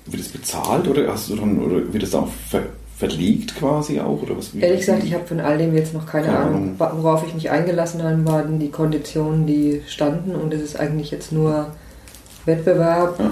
wird 0.06 0.22
es 0.22 0.30
bezahlt 0.30 0.88
oder 0.88 1.12
hast 1.12 1.30
du 1.30 1.36
dann, 1.36 1.60
oder 1.60 1.92
wird 1.92 2.04
es 2.04 2.12
dann 2.12 2.26
auch 2.26 2.32
ver, 2.50 2.64
verlegt 2.98 3.56
quasi 3.56 4.00
auch? 4.00 4.22
Oder 4.22 4.38
was, 4.38 4.54
Ehrlich 4.54 4.82
gesagt, 4.82 5.04
ich 5.04 5.14
habe 5.14 5.26
von 5.26 5.40
all 5.40 5.58
dem 5.58 5.76
jetzt 5.76 5.94
noch 5.94 6.06
keine, 6.06 6.28
keine 6.28 6.40
Ahnung. 6.40 6.76
Ahnung. 6.80 7.02
Worauf 7.02 7.26
ich 7.26 7.34
mich 7.34 7.50
eingelassen 7.50 8.04
habe, 8.04 8.26
waren 8.26 8.60
die 8.60 8.70
Konditionen, 8.70 9.48
die 9.48 9.82
standen 9.88 10.36
und 10.36 10.54
es 10.54 10.62
ist 10.62 10.80
eigentlich 10.80 11.12
jetzt 11.12 11.32
nur 11.32 11.72
Wettbewerb 12.46 13.20
ja. 13.20 13.30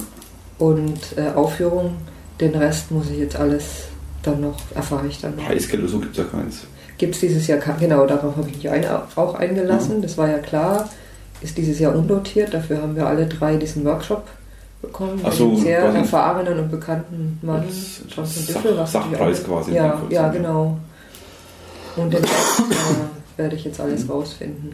und 0.57 0.99
äh, 1.17 1.29
Aufführung. 1.35 1.95
Den 2.39 2.55
Rest 2.55 2.89
muss 2.89 3.09
ich 3.11 3.19
jetzt 3.19 3.35
alles 3.35 3.85
dann 4.23 4.41
noch, 4.41 4.57
erfahre 4.73 5.07
ich 5.07 5.21
dann 5.21 5.35
noch. 5.35 5.45
Preisgeld 5.45 5.83
oder 5.83 5.91
so 5.91 5.99
gibt 5.99 6.17
es 6.17 6.17
ja 6.17 6.23
keins. 6.23 6.65
Gibt 7.03 7.15
es 7.15 7.19
dieses 7.19 7.47
Jahr, 7.47 7.59
genau, 7.77 8.05
darauf 8.05 8.37
habe 8.37 8.47
ich 8.47 8.55
mich 8.55 8.69
ein, 8.69 8.85
auch 9.17 9.35
eingelassen, 9.35 9.97
mhm. 9.97 10.03
das 10.03 10.17
war 10.17 10.29
ja 10.29 10.37
klar. 10.37 10.87
Ist 11.41 11.57
dieses 11.57 11.77
Jahr 11.77 11.93
undotiert, 11.93 12.53
dafür 12.53 12.81
haben 12.81 12.95
wir 12.95 13.05
alle 13.05 13.25
drei 13.25 13.57
diesen 13.57 13.83
Workshop 13.83 14.25
bekommen. 14.81 15.19
Ach 15.21 15.33
so, 15.33 15.53
sehr 15.57 15.79
erfahrenen 15.79 16.59
und 16.59 16.71
bekannten 16.71 17.39
Mann, 17.41 17.65
Johnson 18.07 18.45
Diffel. 18.45 18.77
Was 18.77 18.93
Sachpreis 18.93 19.43
quasi. 19.43 19.73
Ja, 19.73 20.01
ja, 20.09 20.29
genau. 20.29 20.77
Und 21.97 22.13
den 22.13 22.23
äh, 22.23 22.27
werde 23.35 23.57
ich 23.57 23.65
jetzt 23.65 23.81
alles 23.81 24.09
rausfinden. 24.09 24.73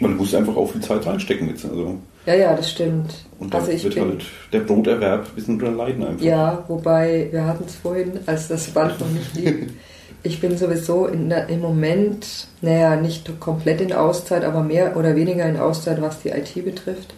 Man 0.00 0.16
muss 0.16 0.34
einfach 0.34 0.56
auch 0.56 0.68
viel 0.68 0.80
Zeit 0.80 1.06
reinstecken 1.06 1.48
jetzt. 1.48 1.64
Also. 1.64 1.94
Ja, 2.26 2.34
ja, 2.34 2.56
das 2.56 2.72
stimmt. 2.72 3.24
Und 3.38 3.54
dann 3.54 3.60
also 3.60 3.70
ich 3.70 3.84
wird 3.84 3.94
bin, 3.94 4.02
halt 4.02 4.24
der 4.52 4.60
Broterwerb 4.60 5.28
ein 5.28 5.34
bisschen 5.36 5.60
drunter 5.60 5.76
leiden 5.76 6.04
einfach. 6.04 6.24
Ja, 6.24 6.64
wobei, 6.66 7.28
wir 7.30 7.44
hatten 7.44 7.62
es 7.68 7.76
vorhin, 7.76 8.18
als 8.26 8.48
das 8.48 8.66
Band 8.70 8.98
noch 8.98 9.10
nicht 9.10 9.36
lief. 9.36 9.72
ich 10.22 10.40
bin 10.40 10.58
sowieso 10.58 11.06
der, 11.06 11.48
im 11.48 11.60
Moment, 11.60 12.48
naja, 12.60 12.96
nicht 12.96 13.38
komplett 13.40 13.80
in 13.80 13.92
Auszeit, 13.92 14.44
aber 14.44 14.62
mehr 14.62 14.96
oder 14.96 15.14
weniger 15.16 15.46
in 15.46 15.56
Auszeit, 15.56 16.00
was 16.02 16.20
die 16.20 16.30
IT 16.30 16.64
betrifft 16.64 17.14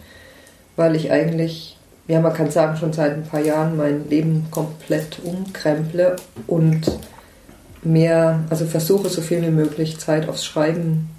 weil 0.75 0.95
ich 0.95 1.11
eigentlich, 1.11 1.77
ja, 2.07 2.19
man 2.19 2.33
kann 2.33 2.51
sagen, 2.51 2.77
schon 2.77 2.93
seit 2.93 3.13
ein 3.13 3.23
paar 3.23 3.41
Jahren 3.41 3.77
mein 3.77 4.09
Leben 4.09 4.47
komplett 4.51 5.19
umkremple 5.23 6.15
und 6.47 6.81
mehr, 7.83 8.43
also 8.49 8.65
versuche 8.65 9.09
so 9.09 9.21
viel 9.21 9.41
wie 9.41 9.51
möglich 9.51 9.99
Zeit 9.99 10.29
aufs 10.29 10.45
Schreiben, 10.45 11.09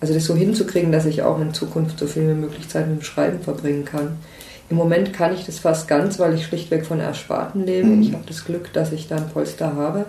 also 0.00 0.12
das 0.12 0.24
so 0.24 0.34
hinzukriegen, 0.34 0.92
dass 0.92 1.06
ich 1.06 1.22
auch 1.22 1.40
in 1.40 1.54
Zukunft 1.54 1.98
so 1.98 2.06
viel 2.06 2.28
wie 2.28 2.40
möglich 2.40 2.68
Zeit 2.68 2.88
mit 2.88 3.00
dem 3.00 3.04
Schreiben 3.04 3.40
verbringen 3.40 3.84
kann. 3.84 4.18
Im 4.70 4.76
Moment 4.76 5.12
kann 5.12 5.34
ich 5.34 5.44
das 5.44 5.58
fast 5.58 5.88
ganz, 5.88 6.18
weil 6.18 6.34
ich 6.34 6.46
schlichtweg 6.46 6.86
von 6.86 7.00
Ersparten 7.00 7.64
lebe. 7.64 7.88
Mhm. 7.88 8.02
Ich 8.02 8.12
habe 8.12 8.24
das 8.26 8.44
Glück, 8.44 8.72
dass 8.72 8.92
ich 8.92 9.08
da 9.08 9.16
ein 9.16 9.28
Polster 9.28 9.76
habe. 9.76 10.06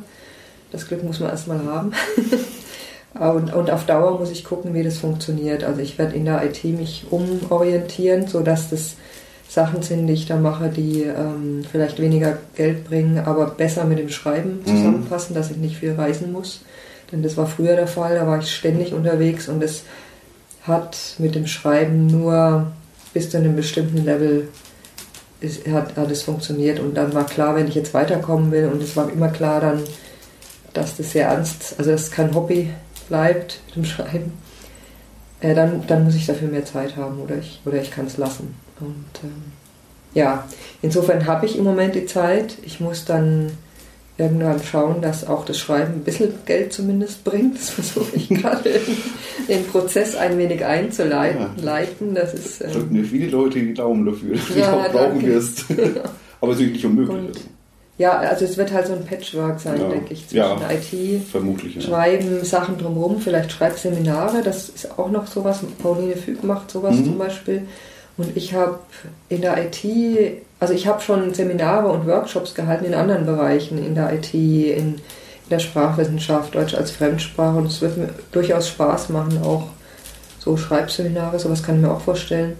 Das 0.75 0.87
Glück 0.89 1.03
muss 1.03 1.21
man 1.21 1.29
erstmal 1.29 1.63
haben. 1.63 1.93
Und, 3.17 3.53
und 3.53 3.71
auf 3.71 3.85
Dauer 3.85 4.19
muss 4.19 4.29
ich 4.29 4.43
gucken, 4.43 4.73
wie 4.73 4.83
das 4.83 4.97
funktioniert. 4.97 5.63
Also 5.63 5.79
ich 5.79 5.97
werde 5.97 6.17
in 6.17 6.25
der 6.25 6.43
IT 6.43 6.65
mich 6.65 7.05
umorientieren, 7.09 8.27
sodass 8.27 8.69
das 8.69 8.95
Sachen 9.47 9.81
sind, 9.83 10.07
die 10.07 10.13
ich 10.13 10.25
da 10.25 10.35
mache, 10.35 10.67
die 10.67 11.03
ähm, 11.03 11.63
vielleicht 11.71 12.01
weniger 12.01 12.37
Geld 12.55 12.83
bringen, 12.83 13.19
aber 13.19 13.45
besser 13.45 13.85
mit 13.85 13.99
dem 13.99 14.09
Schreiben 14.09 14.59
zusammenpassen, 14.65 15.33
mhm. 15.33 15.37
dass 15.37 15.49
ich 15.49 15.55
nicht 15.55 15.77
viel 15.77 15.93
reisen 15.93 16.33
muss. 16.33 16.59
Denn 17.09 17.23
das 17.23 17.37
war 17.37 17.47
früher 17.47 17.77
der 17.77 17.87
Fall, 17.87 18.15
da 18.15 18.27
war 18.27 18.39
ich 18.39 18.53
ständig 18.53 18.91
unterwegs 18.91 19.47
und 19.47 19.63
es 19.63 19.83
hat 20.63 20.97
mit 21.17 21.35
dem 21.35 21.47
Schreiben 21.47 22.07
nur 22.07 22.67
bis 23.13 23.29
zu 23.29 23.37
einem 23.37 23.55
bestimmten 23.55 24.03
Level 24.03 24.49
ist, 25.39 25.67
hat, 25.67 25.95
hat 25.95 26.11
es 26.11 26.23
funktioniert. 26.23 26.79
Und 26.79 26.95
dann 26.95 27.13
war 27.13 27.25
klar, 27.25 27.55
wenn 27.55 27.67
ich 27.67 27.75
jetzt 27.75 27.93
weiterkommen 27.93 28.51
will, 28.51 28.67
und 28.67 28.81
es 28.81 28.97
war 28.97 29.09
immer 29.09 29.29
klar 29.29 29.61
dann, 29.61 29.79
dass 30.75 30.97
das 30.97 31.11
sehr 31.11 31.27
ernst, 31.27 31.75
also 31.77 31.91
das 31.91 32.03
ist 32.03 32.11
kein 32.11 32.33
Hobby, 32.35 32.69
bleibt 33.07 33.61
mit 33.67 33.75
dem 33.75 33.85
Schreiben, 33.85 34.33
äh, 35.41 35.55
dann, 35.55 35.85
dann 35.87 36.03
muss 36.03 36.15
ich 36.15 36.25
dafür 36.25 36.47
mehr 36.47 36.65
Zeit 36.65 36.95
haben 36.95 37.19
oder 37.19 37.37
ich, 37.37 37.61
oder 37.65 37.81
ich 37.81 37.91
kann 37.91 38.05
es 38.05 38.17
lassen. 38.17 38.55
Und 38.79 39.23
ähm, 39.23 39.43
ja, 40.13 40.47
insofern 40.81 41.25
habe 41.27 41.45
ich 41.45 41.57
im 41.57 41.63
Moment 41.63 41.95
die 41.95 42.05
Zeit. 42.05 42.57
Ich 42.63 42.79
muss 42.79 43.05
dann 43.05 43.51
irgendwann 44.17 44.63
schauen, 44.63 45.01
dass 45.01 45.27
auch 45.27 45.45
das 45.45 45.59
Schreiben 45.59 45.95
ein 45.95 46.03
bisschen 46.03 46.33
Geld 46.45 46.71
zumindest 46.71 47.23
bringt. 47.23 47.55
Das 47.55 47.69
versuche 47.69 48.15
ich 48.15 48.29
gerade 48.29 48.79
den 49.49 49.65
Prozess 49.67 50.15
ein 50.15 50.37
wenig 50.37 50.63
einzuleiten. 50.63 52.15
Ja. 52.15 52.21
Das 52.21 52.33
ist, 52.33 52.61
ähm, 52.61 52.71
Drücken 52.71 52.93
mir 52.93 53.03
viele 53.03 53.27
Leute 53.29 53.59
die 53.59 53.73
Daumen 53.73 54.05
dafür, 54.05 54.35
dass 54.35 54.55
ja, 54.55 54.71
du 54.71 54.77
auch 54.77 54.91
brauchen 54.91 55.25
wirst. 55.25 55.65
Aber 56.41 56.53
es 56.53 56.59
ist 56.59 56.71
nicht 56.71 56.85
unmöglich. 56.85 57.17
Und, 57.17 57.54
ja, 57.97 58.17
also 58.17 58.43
es 58.43 58.57
wird 58.57 58.73
halt 58.73 58.87
so 58.87 58.93
ein 58.93 59.05
Patchwork 59.05 59.59
sein, 59.59 59.79
ja. 59.79 59.87
denke 59.87 60.13
ich, 60.13 60.27
zwischen 60.27 60.37
ja, 60.37 60.69
IT, 60.69 61.23
vermutlich, 61.31 61.75
ja. 61.75 61.81
Schreiben, 61.81 62.43
Sachen 62.43 62.77
drumherum, 62.77 63.21
vielleicht 63.21 63.53
Schreibseminare, 63.53 64.41
das 64.43 64.67
ist 64.67 64.99
auch 64.99 65.09
noch 65.09 65.27
sowas. 65.27 65.61
Pauline 65.81 66.17
Füg 66.17 66.43
macht 66.43 66.71
sowas 66.71 66.95
mhm. 66.95 67.05
zum 67.05 67.17
Beispiel. 67.17 67.61
Und 68.17 68.35
ich 68.35 68.53
habe 68.53 68.79
in 69.29 69.41
der 69.41 69.57
IT, 69.63 69.85
also 70.59 70.73
ich 70.73 70.87
habe 70.87 71.01
schon 71.01 71.33
Seminare 71.33 71.87
und 71.87 72.05
Workshops 72.05 72.53
gehalten 72.53 72.85
in 72.85 72.93
anderen 72.93 73.25
Bereichen, 73.25 73.77
in 73.77 73.95
der 73.95 74.13
IT, 74.13 74.33
in, 74.33 74.95
in 74.95 75.01
der 75.49 75.59
Sprachwissenschaft, 75.59 76.53
Deutsch 76.55 76.75
als 76.75 76.91
Fremdsprache. 76.91 77.57
Und 77.57 77.67
es 77.67 77.81
wird 77.81 77.97
mir 77.97 78.09
durchaus 78.33 78.67
Spaß 78.67 79.09
machen, 79.09 79.41
auch 79.41 79.67
so 80.39 80.57
Schreibseminare, 80.57 81.39
sowas 81.39 81.63
kann 81.63 81.75
ich 81.75 81.81
mir 81.81 81.91
auch 81.91 82.01
vorstellen. 82.01 82.57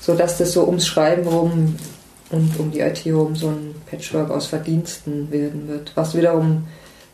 So 0.00 0.14
dass 0.14 0.38
das 0.38 0.52
so 0.52 0.66
ums 0.66 0.86
Schreiben 0.86 1.28
rum 1.28 1.76
und 2.30 2.58
um 2.58 2.72
die 2.72 2.80
IT 2.80 3.04
herum 3.04 3.36
so 3.36 3.48
ein 3.48 3.71
Patchwork 3.92 4.30
aus 4.30 4.46
Verdiensten 4.46 5.30
werden 5.30 5.68
wird, 5.68 5.92
was 5.94 6.16
wiederum 6.16 6.64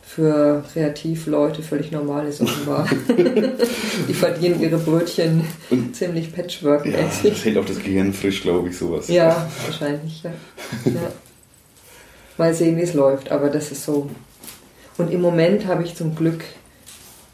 für 0.01 0.63
Kreativleute 0.71 1.61
völlig 1.61 1.91
normal 1.91 2.25
ist 2.25 2.41
offenbar. 2.41 2.87
die 4.07 4.13
verdienen 4.13 4.61
ihre 4.61 4.77
Brötchen 4.77 5.43
und 5.69 5.93
ziemlich 5.93 6.33
patchwork-mäßig. 6.33 7.23
Ja, 7.23 7.29
das 7.29 7.45
hält 7.45 7.57
auch 7.57 7.65
das 7.65 7.79
Gehirn 7.79 8.13
frisch, 8.13 8.41
glaube 8.41 8.69
ich, 8.69 8.77
sowas. 8.77 9.09
Ja, 9.09 9.45
wahrscheinlich, 9.65 10.23
ja. 10.23 10.31
ja. 10.85 11.11
Mal 12.37 12.53
sehen, 12.53 12.77
wie 12.77 12.81
es 12.81 12.93
läuft, 12.93 13.29
aber 13.29 13.49
das 13.49 13.71
ist 13.71 13.83
so. 13.83 14.09
Und 14.97 15.11
im 15.11 15.21
Moment 15.21 15.67
habe 15.67 15.83
ich 15.83 15.95
zum 15.95 16.15
Glück 16.15 16.45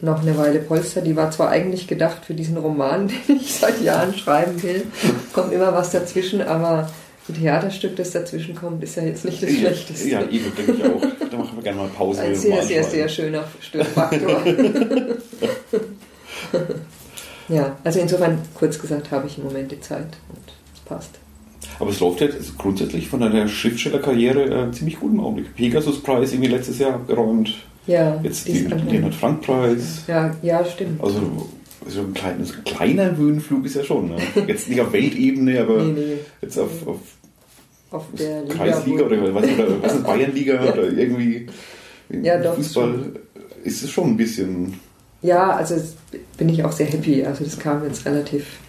noch 0.01 0.21
eine 0.21 0.37
Weile 0.37 0.59
Polster. 0.59 1.01
Die 1.01 1.15
war 1.15 1.29
zwar 1.29 1.49
eigentlich 1.49 1.87
gedacht 1.87 2.25
für 2.25 2.33
diesen 2.33 2.57
Roman, 2.57 3.07
den 3.27 3.37
ich 3.37 3.53
seit 3.53 3.79
Jahren 3.81 4.15
schreiben 4.15 4.61
will. 4.63 4.85
Kommt 5.33 5.53
immer 5.53 5.71
was 5.71 5.91
dazwischen, 5.91 6.41
aber 6.41 6.89
ein 7.27 7.35
Theaterstück, 7.35 7.95
das 7.95 8.11
dazwischen 8.11 8.53
kommt, 8.55 8.83
ist 8.83 8.95
ja 8.95 9.03
jetzt 9.03 9.25
nicht 9.25 9.41
das 9.41 9.49
Schlechteste. 9.51 10.09
Ja, 10.09 10.21
eben, 10.21 10.51
denke 10.55 10.73
ich 10.73 10.83
auch. 10.83 11.01
Da 11.31 11.37
machen 11.37 11.57
wir 11.57 11.63
gerne 11.63 11.79
mal 11.79 11.87
Pause. 11.87 12.21
Ein 12.21 12.35
sehr, 12.35 12.61
sehr, 12.61 12.83
sehr 12.83 13.09
schöner 13.09 13.45
Störfaktor. 13.59 14.43
ja, 17.49 17.75
also 17.83 17.99
insofern, 17.99 18.39
kurz 18.53 18.79
gesagt, 18.79 19.09
habe 19.09 19.27
ich 19.27 19.39
im 19.39 19.45
Moment 19.45 19.71
die 19.71 19.79
Zeit 19.79 20.17
und 20.29 20.53
es 20.73 20.79
passt. 20.81 21.19
Aber 21.79 21.89
es 21.89 21.99
läuft 21.99 22.21
jetzt 22.21 22.57
grundsätzlich 22.57 23.07
von 23.07 23.23
einer 23.23 23.47
Schriftstellerkarriere 23.47 24.67
äh, 24.67 24.71
ziemlich 24.71 24.99
gut 24.99 25.11
im 25.11 25.19
Augenblick. 25.19 25.55
Pegasus-Preis 25.55 26.31
irgendwie 26.31 26.51
letztes 26.51 26.77
Jahr 26.79 26.93
abgeräumt. 26.93 27.55
Ja. 27.87 28.19
Jetzt 28.21 28.47
den 28.47 28.69
Leonhard-Frank-Preis. 28.87 30.03
Ja, 30.07 30.35
ja, 30.41 30.63
stimmt. 30.63 31.03
Also 31.03 31.49
also 31.85 32.01
ein, 32.01 32.13
klein, 32.13 32.39
ein 32.39 32.63
kleiner 32.63 33.15
Höhenflug 33.15 33.65
ist 33.65 33.75
ja 33.75 33.83
schon. 33.83 34.09
Ne? 34.09 34.17
Jetzt 34.47 34.67
nicht 34.69 34.81
auf 34.81 34.91
Weltebene, 34.91 35.61
aber 35.61 35.83
nee, 35.83 35.91
nee. 35.91 36.17
jetzt 36.41 36.57
auf, 36.57 36.87
auf, 36.87 36.99
auf 37.91 38.05
der 38.17 38.43
Kreisliga 38.45 39.03
oder 39.03 39.33
was, 39.33 39.43
oder 39.43 39.81
was 39.81 39.93
ist 39.93 40.03
Bayernliga 40.03 40.61
oder 40.73 40.91
irgendwie 40.91 41.47
ja, 42.09 42.37
doch, 42.37 42.55
Fußball 42.55 43.11
ist 43.63 43.83
es 43.83 43.89
schon 43.89 44.09
ein 44.09 44.17
bisschen. 44.17 44.79
Ja, 45.21 45.51
also 45.51 45.75
bin 46.37 46.49
ich 46.49 46.63
auch 46.63 46.71
sehr 46.71 46.87
happy. 46.87 47.23
Also 47.25 47.43
das 47.43 47.57
kam 47.57 47.83
jetzt 47.83 48.05
relativ 48.05 48.59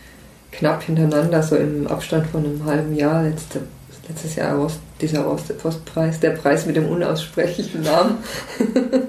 knapp 0.52 0.82
hintereinander, 0.82 1.42
so 1.42 1.56
im 1.56 1.86
Abstand 1.86 2.26
von 2.26 2.44
einem 2.44 2.64
halben 2.64 2.94
Jahr. 2.96 3.24
Letzte, 3.24 3.60
letztes 4.08 4.36
Jahr 4.36 4.70
dieser 5.00 5.30
Ostpreis, 5.30 6.20
der 6.20 6.30
Preis 6.30 6.66
mit 6.66 6.76
dem 6.76 6.88
unaussprechlichen 6.88 7.82
Namen. 7.82 8.18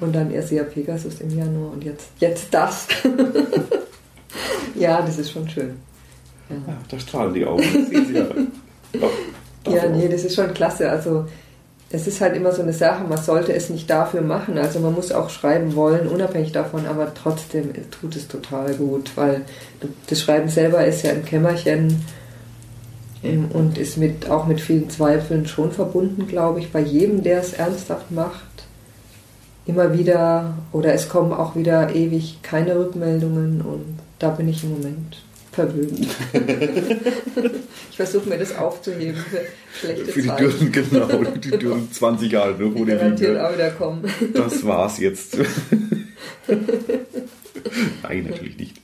Und 0.00 0.14
dann 0.14 0.30
erst 0.30 0.50
ja 0.50 0.64
Pegasus 0.64 1.20
im 1.20 1.36
Januar 1.36 1.72
und 1.72 1.84
jetzt, 1.84 2.08
jetzt 2.18 2.52
das. 2.52 2.88
ja, 4.74 5.02
das 5.02 5.18
ist 5.18 5.30
schon 5.30 5.48
schön. 5.48 5.76
Ja, 6.48 6.56
ja 6.56 6.76
da 6.88 6.98
strahlen 6.98 7.34
die 7.34 7.44
Augen. 7.44 7.62
ja, 9.64 9.72
ja 9.74 9.88
nee, 9.88 10.08
das 10.08 10.24
ist 10.24 10.34
schon 10.34 10.52
klasse. 10.54 10.90
Also 10.90 11.26
es 11.92 12.06
ist 12.06 12.20
halt 12.20 12.36
immer 12.36 12.52
so 12.52 12.62
eine 12.62 12.72
Sache, 12.72 13.04
man 13.04 13.18
sollte 13.18 13.52
es 13.52 13.68
nicht 13.68 13.90
dafür 13.90 14.22
machen. 14.22 14.56
Also 14.56 14.78
man 14.80 14.94
muss 14.94 15.12
auch 15.12 15.28
schreiben 15.28 15.74
wollen, 15.74 16.06
unabhängig 16.06 16.52
davon, 16.52 16.86
aber 16.86 17.12
trotzdem 17.14 17.70
tut 17.90 18.16
es 18.16 18.28
total 18.28 18.74
gut, 18.74 19.10
weil 19.16 19.42
das 20.06 20.20
Schreiben 20.20 20.48
selber 20.48 20.84
ist 20.84 21.02
ja 21.02 21.10
im 21.10 21.24
Kämmerchen 21.24 22.02
Ähm, 23.22 23.50
und 23.52 23.76
ist 23.76 23.98
mit, 23.98 24.30
auch 24.30 24.46
mit 24.46 24.60
vielen 24.60 24.88
Zweifeln 24.88 25.46
schon 25.46 25.72
verbunden, 25.72 26.26
glaube 26.26 26.60
ich, 26.60 26.72
bei 26.72 26.80
jedem, 26.80 27.22
der 27.22 27.40
es 27.40 27.52
ernsthaft 27.52 28.10
macht. 28.10 28.49
Immer 29.66 29.96
wieder, 29.96 30.54
oder 30.72 30.94
es 30.94 31.08
kommen 31.08 31.32
auch 31.32 31.54
wieder 31.54 31.94
ewig 31.94 32.38
keine 32.42 32.76
Rückmeldungen 32.78 33.60
und 33.60 33.98
da 34.18 34.30
bin 34.30 34.48
ich 34.48 34.64
im 34.64 34.70
Moment 34.70 35.22
verwöhnt. 35.52 36.00
ich 37.90 37.96
versuche 37.96 38.28
mir 38.28 38.38
das 38.38 38.56
aufzuheben 38.56 39.16
für 39.16 39.40
schlechte 39.78 40.04
Für 40.06 40.22
die 40.22 40.28
dürren, 40.28 40.72
genau, 40.72 41.24
die 41.34 41.50
dürren 41.58 41.90
20 41.92 42.32
Jahre, 42.32 42.52
ne, 42.52 42.74
wo 42.74 42.84
Die 42.84 42.90
garantiert 42.92 43.30
liegen. 43.32 43.44
auch 43.44 43.52
wieder 43.52 43.70
kommen. 43.70 44.04
Das 44.34 44.64
war's 44.64 44.98
jetzt. 44.98 45.36
Nein, 48.02 48.26
natürlich 48.28 48.56
nicht. 48.56 48.80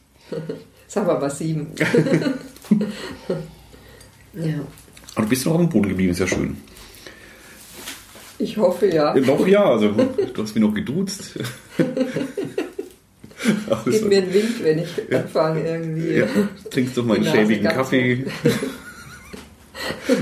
Sagen 0.87 1.07
wir 1.07 1.19
mal 1.19 1.31
sieben. 1.31 1.69
ja, 4.35 4.55
Aber 5.15 5.23
du 5.25 5.29
bist 5.29 5.47
noch 5.47 5.53
auf 5.55 5.61
dem 5.61 5.69
Boden 5.69 5.89
geblieben, 5.89 6.13
ist 6.13 6.21
ja 6.21 6.27
schön. 6.27 6.57
Ich 8.39 8.57
hoffe 8.57 8.87
ja. 8.87 9.15
Ja, 9.17 9.21
Noch 9.27 9.47
ja, 9.47 9.65
also 9.71 9.89
du 9.91 10.43
hast 10.43 10.55
mich 10.55 10.63
noch 10.65 10.75
geduzt. 10.75 11.39
Gib 13.85 14.09
mir 14.09 14.19
einen 14.19 14.33
Wink, 14.35 14.63
wenn 14.63 14.79
ich 14.81 15.15
anfange 15.15 15.61
irgendwie. 15.69 16.15
ja, 16.19 16.27
trinkst 16.71 16.97
doch 16.97 17.05
mal 17.05 17.17
einen 17.17 17.27
schäbigen 17.27 17.69
Kaffee. 17.69 18.25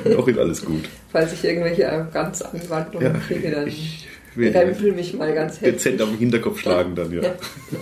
Noch 0.04 0.28
ist 0.28 0.38
alles 0.38 0.64
gut. 0.64 0.84
Falls 1.10 1.32
ich 1.32 1.44
irgendwelche 1.44 2.08
ganz 2.12 2.42
Anwandlungen 2.42 3.14
Ja, 3.14 3.20
kriege, 3.20 3.50
dann 3.50 3.66
ich 3.68 4.06
rempel 4.36 4.92
mich 4.92 5.14
mal 5.14 5.32
ganz 5.32 5.54
heftig. 5.60 5.74
dezent 5.74 6.02
auf 6.02 6.10
den 6.10 6.18
Hinterkopf 6.18 6.58
schlagen 6.60 6.94
dann, 6.94 7.12
ja. 7.12 7.22
Ja. 7.22 7.34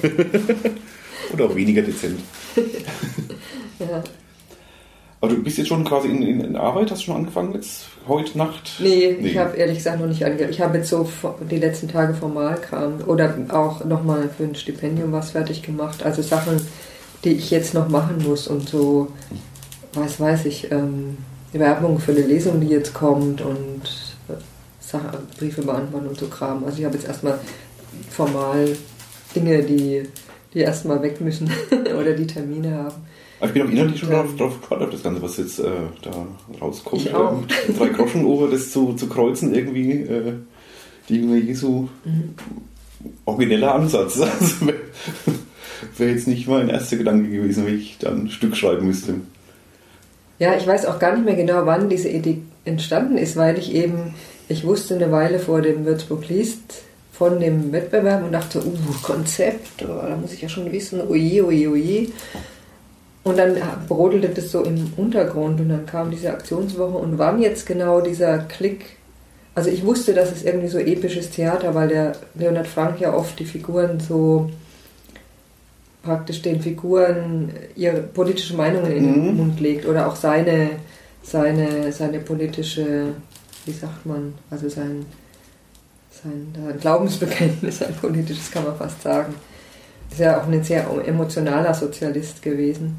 Oder 1.32 1.46
auch 1.46 1.56
weniger 1.56 1.82
dezent. 1.82 2.20
Ja. 3.78 4.02
Aber 5.22 5.34
du 5.34 5.40
bist 5.40 5.56
jetzt 5.56 5.68
schon 5.68 5.84
quasi 5.84 6.08
in, 6.08 6.20
in, 6.20 6.40
in 6.40 6.56
Arbeit, 6.56 6.90
hast 6.90 7.02
du 7.02 7.04
schon 7.06 7.16
angefangen 7.16 7.54
jetzt 7.54 7.84
heute 8.08 8.36
Nacht? 8.36 8.72
Nee, 8.80 9.16
Nee. 9.20 9.28
ich 9.28 9.38
habe 9.38 9.56
ehrlich 9.56 9.76
gesagt 9.78 10.00
noch 10.00 10.08
nicht 10.08 10.24
ange... 10.24 10.48
Ich 10.50 10.60
habe 10.60 10.78
jetzt 10.78 10.90
so 10.90 11.08
die 11.48 11.58
letzten 11.58 11.86
Tage 11.86 12.12
Formalkram 12.12 12.94
oder 13.06 13.32
auch 13.50 13.84
nochmal 13.84 14.28
für 14.36 14.42
ein 14.42 14.56
Stipendium 14.56 15.12
was 15.12 15.30
fertig 15.30 15.62
gemacht. 15.62 16.02
Also 16.02 16.22
Sachen, 16.22 16.60
die 17.22 17.34
ich 17.34 17.52
jetzt 17.52 17.72
noch 17.72 17.88
machen 17.88 18.16
muss 18.26 18.48
und 18.48 18.68
so, 18.68 19.12
was 19.94 20.18
weiß 20.18 20.44
ich, 20.46 20.72
ähm, 20.72 21.18
Werbung 21.52 22.00
für 22.00 22.10
eine 22.10 22.22
Lesung, 22.22 22.60
die 22.60 22.66
jetzt 22.70 22.92
kommt 22.92 23.42
und 23.42 23.82
äh, 24.28 24.32
Sachen, 24.80 25.06
Briefe 25.38 25.62
beantworten 25.62 26.08
und 26.08 26.18
so 26.18 26.26
Kram. 26.26 26.64
Also 26.64 26.80
ich 26.80 26.84
habe 26.84 26.96
jetzt 26.96 27.06
erstmal 27.06 27.38
formal 28.10 28.76
Dinge, 29.36 29.62
die, 29.62 30.02
die 30.52 30.58
erstmal 30.58 31.00
weg 31.00 31.20
müssen 31.20 31.48
oder 31.96 32.14
die 32.14 32.26
Termine 32.26 32.76
haben. 32.76 33.21
Aber 33.42 33.48
ich 33.48 33.54
bin 33.54 33.62
auch 33.66 33.70
inhaltlich 33.72 33.98
schon 33.98 34.10
drauf, 34.10 34.26
ähm, 34.30 34.38
drauf 34.38 34.60
gespannt 34.60 34.82
auf 34.82 34.90
das 34.90 35.02
Ganze, 35.02 35.20
was 35.20 35.36
jetzt 35.36 35.58
äh, 35.58 35.64
da 36.02 36.12
rauskommt. 36.60 37.02
Ich 37.02 37.12
auch. 37.12 37.32
Ähm, 37.32 37.76
drei 37.76 37.88
Groschen 37.88 38.24
Ober, 38.24 38.48
das 38.48 38.70
zu, 38.70 38.92
zu 38.92 39.08
kreuzen 39.08 39.52
irgendwie. 39.52 39.90
Äh, 40.02 40.34
die 41.08 41.16
Jünger 41.16 41.38
Jesu. 41.38 41.88
Mhm. 42.04 42.34
Origineller 43.24 43.74
Ansatz. 43.74 44.16
Also, 44.20 44.66
Wäre 44.66 44.78
wär 45.98 46.10
jetzt 46.12 46.28
nicht 46.28 46.46
mein 46.46 46.68
erster 46.68 46.96
Gedanke 46.96 47.28
gewesen, 47.30 47.66
wenn 47.66 47.76
ich 47.76 47.98
dann 47.98 48.26
ein 48.26 48.30
Stück 48.30 48.56
schreiben 48.56 48.86
müsste. 48.86 49.14
Ja, 50.38 50.56
ich 50.56 50.64
weiß 50.64 50.86
auch 50.86 51.00
gar 51.00 51.16
nicht 51.16 51.24
mehr 51.24 51.34
genau, 51.34 51.66
wann 51.66 51.88
diese 51.88 52.10
Idee 52.10 52.38
entstanden 52.64 53.18
ist, 53.18 53.34
weil 53.34 53.58
ich 53.58 53.74
eben, 53.74 54.14
ich 54.48 54.64
wusste 54.64 54.94
eine 54.94 55.10
Weile 55.10 55.40
vor 55.40 55.62
dem 55.62 55.84
Würzburg 55.84 56.28
liest 56.28 56.84
von 57.10 57.40
dem 57.40 57.72
Wettbewerb 57.72 58.24
und 58.24 58.30
dachte, 58.30 58.64
uh, 58.64 59.02
Konzept, 59.02 59.82
oh, 59.82 60.06
da 60.08 60.16
muss 60.16 60.32
ich 60.32 60.42
ja 60.42 60.48
schon 60.48 60.70
wissen, 60.70 61.00
oje, 61.00 61.44
oje, 61.44 61.68
oje. 61.68 62.06
Und 63.24 63.38
dann 63.38 63.56
brodelte 63.86 64.28
das 64.28 64.50
so 64.50 64.64
im 64.64 64.92
Untergrund 64.96 65.60
und 65.60 65.68
dann 65.68 65.86
kam 65.86 66.10
diese 66.10 66.30
Aktionswoche 66.30 66.96
und 66.96 67.18
wann 67.18 67.40
jetzt 67.40 67.66
genau 67.66 68.00
dieser 68.00 68.38
Klick, 68.38 68.96
also 69.54 69.70
ich 69.70 69.84
wusste, 69.84 70.12
dass 70.12 70.32
es 70.32 70.42
irgendwie 70.42 70.66
so 70.66 70.78
episches 70.78 71.30
Theater, 71.30 71.72
weil 71.74 71.88
der 71.88 72.12
Leonhard 72.34 72.66
Frank 72.66 73.00
ja 73.00 73.14
oft 73.14 73.38
die 73.38 73.44
Figuren 73.44 74.00
so 74.00 74.50
praktisch 76.02 76.42
den 76.42 76.60
Figuren 76.60 77.52
ihre 77.76 78.00
politische 78.00 78.56
Meinungen 78.56 78.90
in 78.90 79.04
den 79.04 79.28
Mhm. 79.28 79.36
Mund 79.36 79.60
legt 79.60 79.86
oder 79.86 80.08
auch 80.08 80.16
seine, 80.16 80.70
seine, 81.22 81.92
seine 81.92 82.18
politische, 82.18 83.06
wie 83.66 83.72
sagt 83.72 84.04
man, 84.04 84.34
also 84.50 84.68
sein, 84.68 85.06
sein, 86.10 86.48
sein 86.56 86.78
Glaubensbekenntnis, 86.80 87.82
ein 87.82 87.94
politisches 87.94 88.50
kann 88.50 88.64
man 88.64 88.76
fast 88.76 89.00
sagen. 89.02 89.34
Ist 90.10 90.18
ja 90.18 90.40
auch 90.40 90.48
ein 90.48 90.64
sehr 90.64 90.86
emotionaler 91.06 91.72
Sozialist 91.72 92.42
gewesen. 92.42 92.96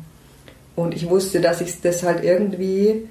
Und 0.75 0.95
ich 0.95 1.09
wusste, 1.09 1.39
dass 1.39 1.62
ich 1.62 1.81
das 1.81 2.03
halt 2.03 2.23
irgendwie 2.23 3.07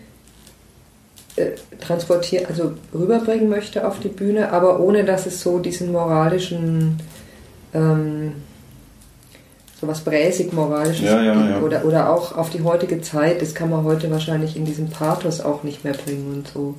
äh, 1.37 1.53
transportieren, 1.81 2.47
also 2.47 2.73
rüberbringen 2.93 3.49
möchte 3.49 3.87
auf 3.87 4.01
die 4.01 4.09
Bühne, 4.09 4.53
aber 4.53 4.81
ohne 4.81 5.05
dass 5.05 5.27
es 5.27 5.41
so 5.41 5.61
diesen 5.61 5.93
moralischen, 5.93 6.99
ähm, 7.73 8.33
so 9.81 9.87
was 9.87 10.01
bräsig 10.01 10.53
moralisches 10.53 11.07
Ja, 11.07 11.23
ja, 11.23 11.35
gibt 11.35 11.51
ja. 11.51 11.61
Oder, 11.61 11.85
oder 11.85 12.11
auch 12.11 12.37
auf 12.37 12.51
die 12.51 12.63
heutige 12.63 13.01
Zeit, 13.01 13.41
das 13.41 13.55
kann 13.55 13.71
man 13.71 13.85
heute 13.85 14.11
wahrscheinlich 14.11 14.57
in 14.57 14.65
diesem 14.65 14.91
Pathos 14.91 15.41
auch 15.41 15.63
nicht 15.63 15.85
mehr 15.85 15.95
bringen 15.95 16.33
und 16.35 16.49
so. 16.49 16.75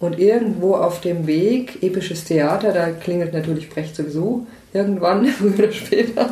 Und 0.00 0.18
irgendwo 0.18 0.76
auf 0.76 1.00
dem 1.00 1.26
Weg, 1.26 1.82
episches 1.82 2.24
Theater, 2.24 2.72
da 2.72 2.90
klingelt 2.90 3.32
natürlich 3.32 3.68
Brecht 3.68 3.96
sowieso 3.96 4.46
irgendwann, 4.72 5.26
früher 5.38 5.54
oder 5.54 5.72
später. 5.72 6.30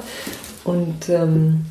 Und 0.64 1.08
ähm, 1.08 1.64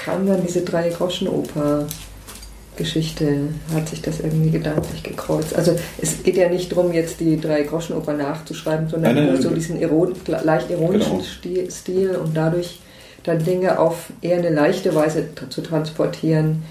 kam 0.00 0.26
dann 0.26 0.42
diese 0.46 0.62
Drei-Groschen-Oper-Geschichte, 0.62 3.48
hat 3.74 3.88
sich 3.88 4.00
das 4.00 4.20
irgendwie 4.20 4.50
gedanklich 4.50 5.02
gekreuzt. 5.02 5.54
Also 5.54 5.76
es 6.00 6.22
geht 6.22 6.36
ja 6.36 6.48
nicht 6.48 6.72
darum, 6.72 6.92
jetzt 6.92 7.20
die 7.20 7.38
Drei-Groschen-Oper 7.40 8.14
nachzuschreiben, 8.14 8.88
sondern 8.88 9.14
Nein, 9.14 9.26
nein, 9.26 9.34
nur 9.34 9.42
so 9.42 9.50
diesen 9.50 9.78
iron 9.80 10.14
leicht 10.26 10.70
ironischen 10.70 11.20
Genau. 11.42 11.70
Stil, 11.70 12.16
und 12.16 12.36
dadurch 12.36 12.80
dann 13.24 13.44
Dinge 13.44 13.78
auf 13.78 14.10
eher 14.22 14.38
eine 14.38 14.50
leichte 14.50 14.94
Weise 14.94 15.26
zu 15.50 15.60
transportieren, 15.60 16.62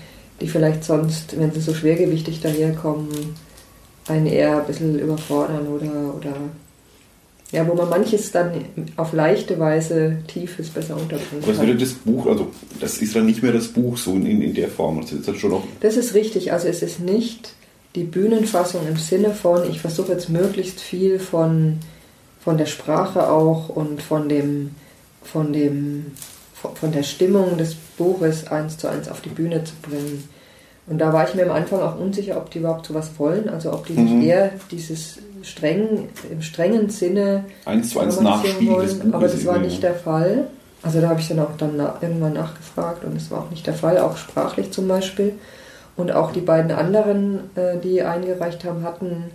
die 0.42 0.48
vielleicht 0.48 0.84
sonst, 0.84 1.40
wenn 1.40 1.52
sie 1.52 1.62
so 1.62 1.76
schwergewichtig 1.76 2.42
daherkommen, 2.42 3.36
einen 4.08 4.26
eher 4.26 4.58
ein 4.58 4.66
bisschen 4.66 4.98
überfordern 4.98 5.68
oder, 5.68 6.16
oder 6.18 6.34
ja, 7.52 7.68
wo 7.68 7.74
man 7.74 7.90
manches 7.90 8.32
dann 8.32 8.52
auf 8.96 9.14
leichte 9.14 9.58
Weise 9.60 10.18
Tiefes 10.28 10.70
besser 10.70 10.96
unterbringen 10.96 11.42
Was 11.46 11.58
würde 11.58 11.72
kann. 11.72 11.80
das 11.80 11.94
Buch, 11.94 12.28
also 12.28 12.48
das 12.80 13.00
ist 13.00 13.16
dann 13.16 13.26
nicht 13.26 13.42
mehr 13.42 13.52
das 13.52 13.70
Buch 13.70 13.98
so 13.98 14.14
in, 14.14 14.42
in 14.42 14.54
der 14.54 14.68
Form. 14.68 15.02
Das 15.02 15.12
ist 15.12 15.28
dann 15.28 15.36
schon 15.36 15.52
noch. 15.52 15.64
Das 15.80 15.98
ist 15.98 16.14
richtig, 16.14 16.52
also 16.52 16.68
es 16.68 16.84
ist 16.84 17.00
nicht 17.00 17.54
die 17.96 18.04
Bühnenfassung 18.04 18.88
im 18.88 18.98
Sinne 18.98 19.32
von, 19.34 19.68
ich 19.68 19.82
versuche 19.82 20.12
jetzt 20.12 20.30
möglichst 20.30 20.80
viel 20.80 21.18
von, 21.18 21.80
von 22.40 22.58
der 22.58 22.68
Sprache 22.68 23.30
auch 23.30 23.70
und 23.70 24.02
von 24.02 24.30
dem, 24.30 24.76
von 25.24 25.52
dem, 25.52 26.12
von 26.54 26.92
der 26.92 27.04
Stimmung 27.04 27.58
des 27.58 27.74
Buches 27.98 28.48
eins 28.48 28.78
zu 28.78 28.88
eins 28.88 29.10
auf 29.10 29.22
die 29.22 29.30
Bühne 29.30 29.64
zu 29.64 29.74
bringen. 29.82 30.30
Und 30.90 30.98
da 31.00 31.14
war 31.14 31.28
ich 31.28 31.36
mir 31.36 31.44
am 31.44 31.52
Anfang 31.52 31.82
auch 31.82 32.00
unsicher, 32.00 32.38
ob 32.38 32.50
die 32.50 32.60
überhaupt 32.60 32.86
sowas 32.88 33.12
wollen, 33.18 33.48
also 33.50 33.72
ob 33.72 33.86
die 33.86 33.94
Mhm. 33.94 34.20
nicht 34.20 34.28
eher 34.28 34.50
dieses 34.72 35.20
streng, 35.44 36.10
im 36.30 36.42
strengen 36.42 36.90
Sinne 36.90 37.46
Eins 37.66 37.92
zu 37.92 38.00
eins 38.00 38.18
romanisieren 38.18 38.54
Nachspiel 38.56 38.82
des 38.82 39.00
Buches. 39.00 39.14
aber 39.14 39.28
das 39.28 39.46
war 39.46 39.58
nicht 39.60 39.84
der 39.84 39.94
Fall. 39.94 40.48
Also 40.82 41.02
da 41.02 41.10
habe 41.10 41.20
ich 41.20 41.28
dann 41.28 41.40
auch 41.40 41.56
dann 41.58 41.74
na 41.78 41.96
irgendwann 42.02 42.34
nachgefragt 42.34 43.04
und 43.06 43.16
es 43.16 43.30
war 43.32 43.42
auch 43.42 43.50
nicht 43.50 43.68
der 43.68 43.74
Fall, 43.74 43.98
auch 44.00 44.18
sprachlich 44.18 44.72
zum 44.72 44.88
Beispiel. 44.88 45.34
Und 45.98 46.12
auch 46.14 46.32
die 46.32 46.40
beiden 46.42 46.72
anderen, 46.72 47.50
äh, 47.56 47.78
die 47.84 48.02
eingereicht 48.02 48.64
haben, 48.64 48.84
hatten, 48.84 49.26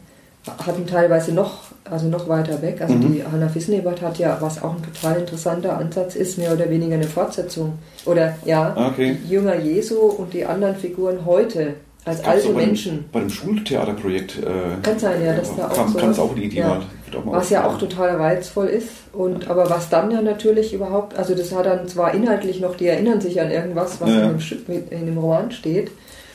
hatten 0.66 0.86
teilweise 0.86 1.32
noch, 1.32 1.62
also 1.90 2.06
noch 2.08 2.28
weiter 2.28 2.60
weg. 2.62 2.80
Also 2.80 2.94
Mhm. 2.94 3.12
die 3.14 3.24
Hanna 3.24 3.48
Fissenebert 3.48 4.02
hat 4.02 4.18
ja, 4.18 4.36
was 4.40 4.62
auch 4.62 4.74
ein 4.76 4.82
total 4.82 5.20
interessanter 5.20 5.78
Ansatz 5.78 6.14
ist, 6.16 6.38
mehr 6.38 6.52
oder 6.52 6.68
weniger 6.68 6.94
eine 6.94 7.04
Fortsetzung. 7.06 7.78
Oder 8.04 8.36
ja, 8.44 8.74
okay. 8.76 9.16
Jünger 9.28 9.56
Jesu 9.56 9.96
und 9.98 10.32
die 10.34 10.44
anderen 10.44 10.76
Figuren 10.76 11.24
heute 11.24 11.74
als 12.04 12.22
alte 12.24 12.48
bei 12.48 12.60
dem- 12.60 12.66
Menschen. 12.68 13.04
Bei 13.12 13.20
dem 13.20 13.30
Schultheaterprojekt. 13.30 14.38
Äh, 14.38 14.82
Kann 14.82 14.98
sein, 14.98 15.24
ja, 15.24 15.32
dass 15.34 15.56
da 15.56 15.68
auch 15.68 15.74
kam, 15.74 15.88
so 15.92 15.98
kam 15.98 16.10
es 16.10 16.18
auch 16.18 16.34
die 16.34 16.44
Idee 16.44 16.58
ja. 16.60 16.82
Was 17.26 17.48
ja 17.50 17.64
auch 17.66 17.78
total 17.78 18.16
reizvoll 18.16 18.66
ist. 18.66 18.88
Und, 19.12 19.48
aber 19.48 19.70
was 19.70 19.88
dann 19.88 20.10
ja 20.10 20.20
natürlich 20.20 20.74
überhaupt, 20.74 21.16
also 21.16 21.34
das 21.34 21.54
hat 21.54 21.64
dann 21.66 21.86
zwar 21.86 22.12
inhaltlich 22.12 22.60
noch, 22.60 22.76
die 22.76 22.88
erinnern 22.88 23.20
sich 23.20 23.40
an 23.40 23.50
irgendwas, 23.52 24.00
was 24.00 24.10
Ja, 24.10 24.30
in, 24.30 24.38
dem, 24.68 24.88
in 24.90 25.06
dem 25.06 25.18
Roman 25.18 25.52
steht, 25.52 25.92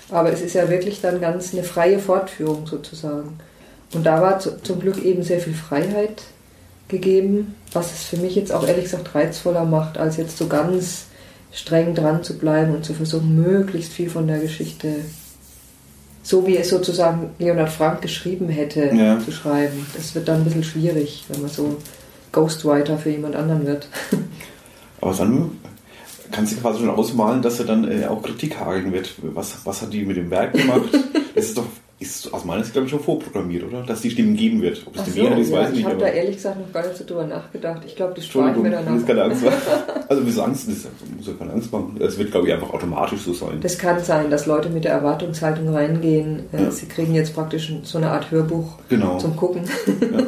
aber 0.09 0.31
es 0.31 0.39
ist 0.41 0.53
ja 0.55 0.69
wirklich 0.69 1.01
dann 1.01 1.19
ganz 1.19 1.53
eine 1.53 1.63
freie 1.63 1.99
Fortführung 1.99 2.65
sozusagen. 2.65 3.37
Und 3.93 4.05
da 4.05 4.21
war 4.21 4.39
zu, 4.39 4.61
zum 4.61 4.79
Glück 4.79 5.03
eben 5.03 5.23
sehr 5.23 5.39
viel 5.39 5.53
Freiheit 5.53 6.21
gegeben, 6.87 7.55
was 7.73 7.91
es 7.93 8.03
für 8.03 8.17
mich 8.17 8.35
jetzt 8.35 8.51
auch 8.51 8.67
ehrlich 8.67 8.85
gesagt 8.85 9.13
reizvoller 9.15 9.65
macht, 9.65 9.97
als 9.97 10.17
jetzt 10.17 10.37
so 10.37 10.47
ganz 10.47 11.05
streng 11.51 11.95
dran 11.95 12.23
zu 12.23 12.37
bleiben 12.37 12.75
und 12.75 12.85
zu 12.85 12.93
versuchen, 12.93 13.35
möglichst 13.35 13.91
viel 13.91 14.09
von 14.09 14.27
der 14.27 14.39
Geschichte, 14.39 14.95
so 16.21 16.45
wie 16.45 16.57
es 16.57 16.69
sozusagen 16.69 17.31
Leonhard 17.39 17.69
Frank 17.71 18.01
geschrieben 18.01 18.49
hätte, 18.49 18.91
Ja. 18.93 19.19
zu 19.19 19.31
schreiben. 19.31 19.85
Das 19.95 20.13
wird 20.13 20.27
dann 20.27 20.41
ein 20.41 20.43
bisschen 20.43 20.63
schwierig, 20.63 21.25
wenn 21.29 21.41
man 21.41 21.49
so 21.49 21.77
Ghostwriter 22.31 22.97
für 22.97 23.09
jemand 23.09 23.35
anderen 23.35 23.65
wird. 23.65 23.87
Aber 25.01 25.13
dann 25.13 25.51
kannst 26.31 26.51
du 26.53 26.57
quasi 26.57 26.79
schon 26.79 26.89
ausmalen, 26.89 27.41
dass 27.41 27.59
er 27.59 27.65
dann 27.65 27.89
äh, 27.89 28.05
auch 28.05 28.21
Kritik 28.21 28.59
hageln 28.59 28.91
wird. 28.93 29.15
Was, 29.21 29.57
was 29.65 29.81
hat 29.81 29.93
die 29.93 30.05
mit 30.05 30.17
dem 30.17 30.29
Werk 30.29 30.53
gemacht? 30.53 30.89
das 31.35 31.45
ist 31.45 31.57
doch, 31.57 31.65
ist 31.99 32.33
aus 32.33 32.45
meiner 32.45 32.61
Sicht, 32.63 32.71
glaube 32.73 32.85
ich, 32.85 32.91
schon 32.91 33.01
vorprogrammiert, 33.01 33.63
oder? 33.65 33.81
Dass 33.83 34.01
die 34.01 34.09
Stimmen 34.09 34.35
geben 34.37 34.61
wird. 34.61 34.81
Ob 34.87 34.95
es 34.95 35.03
die 35.03 35.11
so, 35.11 35.21
Mehrheit 35.23 35.39
ist, 35.39 35.49
ja, 35.49 35.57
weiß 35.57 35.67
ich 35.67 35.71
ich 35.71 35.77
nicht. 35.79 35.87
habe 35.87 35.99
da 35.99 36.07
ehrlich 36.07 36.35
gesagt 36.37 36.57
noch 36.59 36.71
gar 36.71 36.85
nicht 36.87 36.97
so 36.97 37.03
drüber 37.05 37.25
nachgedacht. 37.27 37.81
Ich 37.85 37.95
glaube, 37.95 38.13
das 38.15 38.25
spare 38.25 38.51
ich 38.51 38.57
mir 38.57 38.69
ich 38.69 38.73
danach. 38.75 38.93
will 38.93 39.01
keine 39.05 39.23
Angst 39.23 39.43
machen. 39.43 39.57
Also, 40.09 40.25
wieso 40.25 40.41
Angst? 40.43 40.67
Das 40.67 40.87
muss 41.17 41.27
ja 41.27 41.33
keine 41.37 41.53
Angst 41.53 41.71
machen. 41.71 41.97
Es 41.99 42.17
wird, 42.17 42.31
glaube 42.31 42.47
ich, 42.47 42.53
einfach 42.53 42.71
automatisch 42.73 43.19
so 43.21 43.33
sein. 43.33 43.59
Das 43.61 43.77
kann 43.77 44.03
sein, 44.03 44.29
dass 44.31 44.45
Leute 44.47 44.69
mit 44.69 44.85
der 44.85 44.93
Erwartungshaltung 44.93 45.69
reingehen. 45.69 46.45
Äh, 46.53 46.63
Ja. 46.63 46.71
Sie 46.71 46.85
kriegen 46.87 47.13
jetzt 47.13 47.35
praktisch 47.35 47.71
so 47.83 47.97
eine 47.97 48.09
Art 48.09 48.31
Hörbuch 48.31 48.77
Genau. 48.89 49.17
zum 49.19 49.35
Gucken. 49.35 49.63
Ja. 50.01 50.23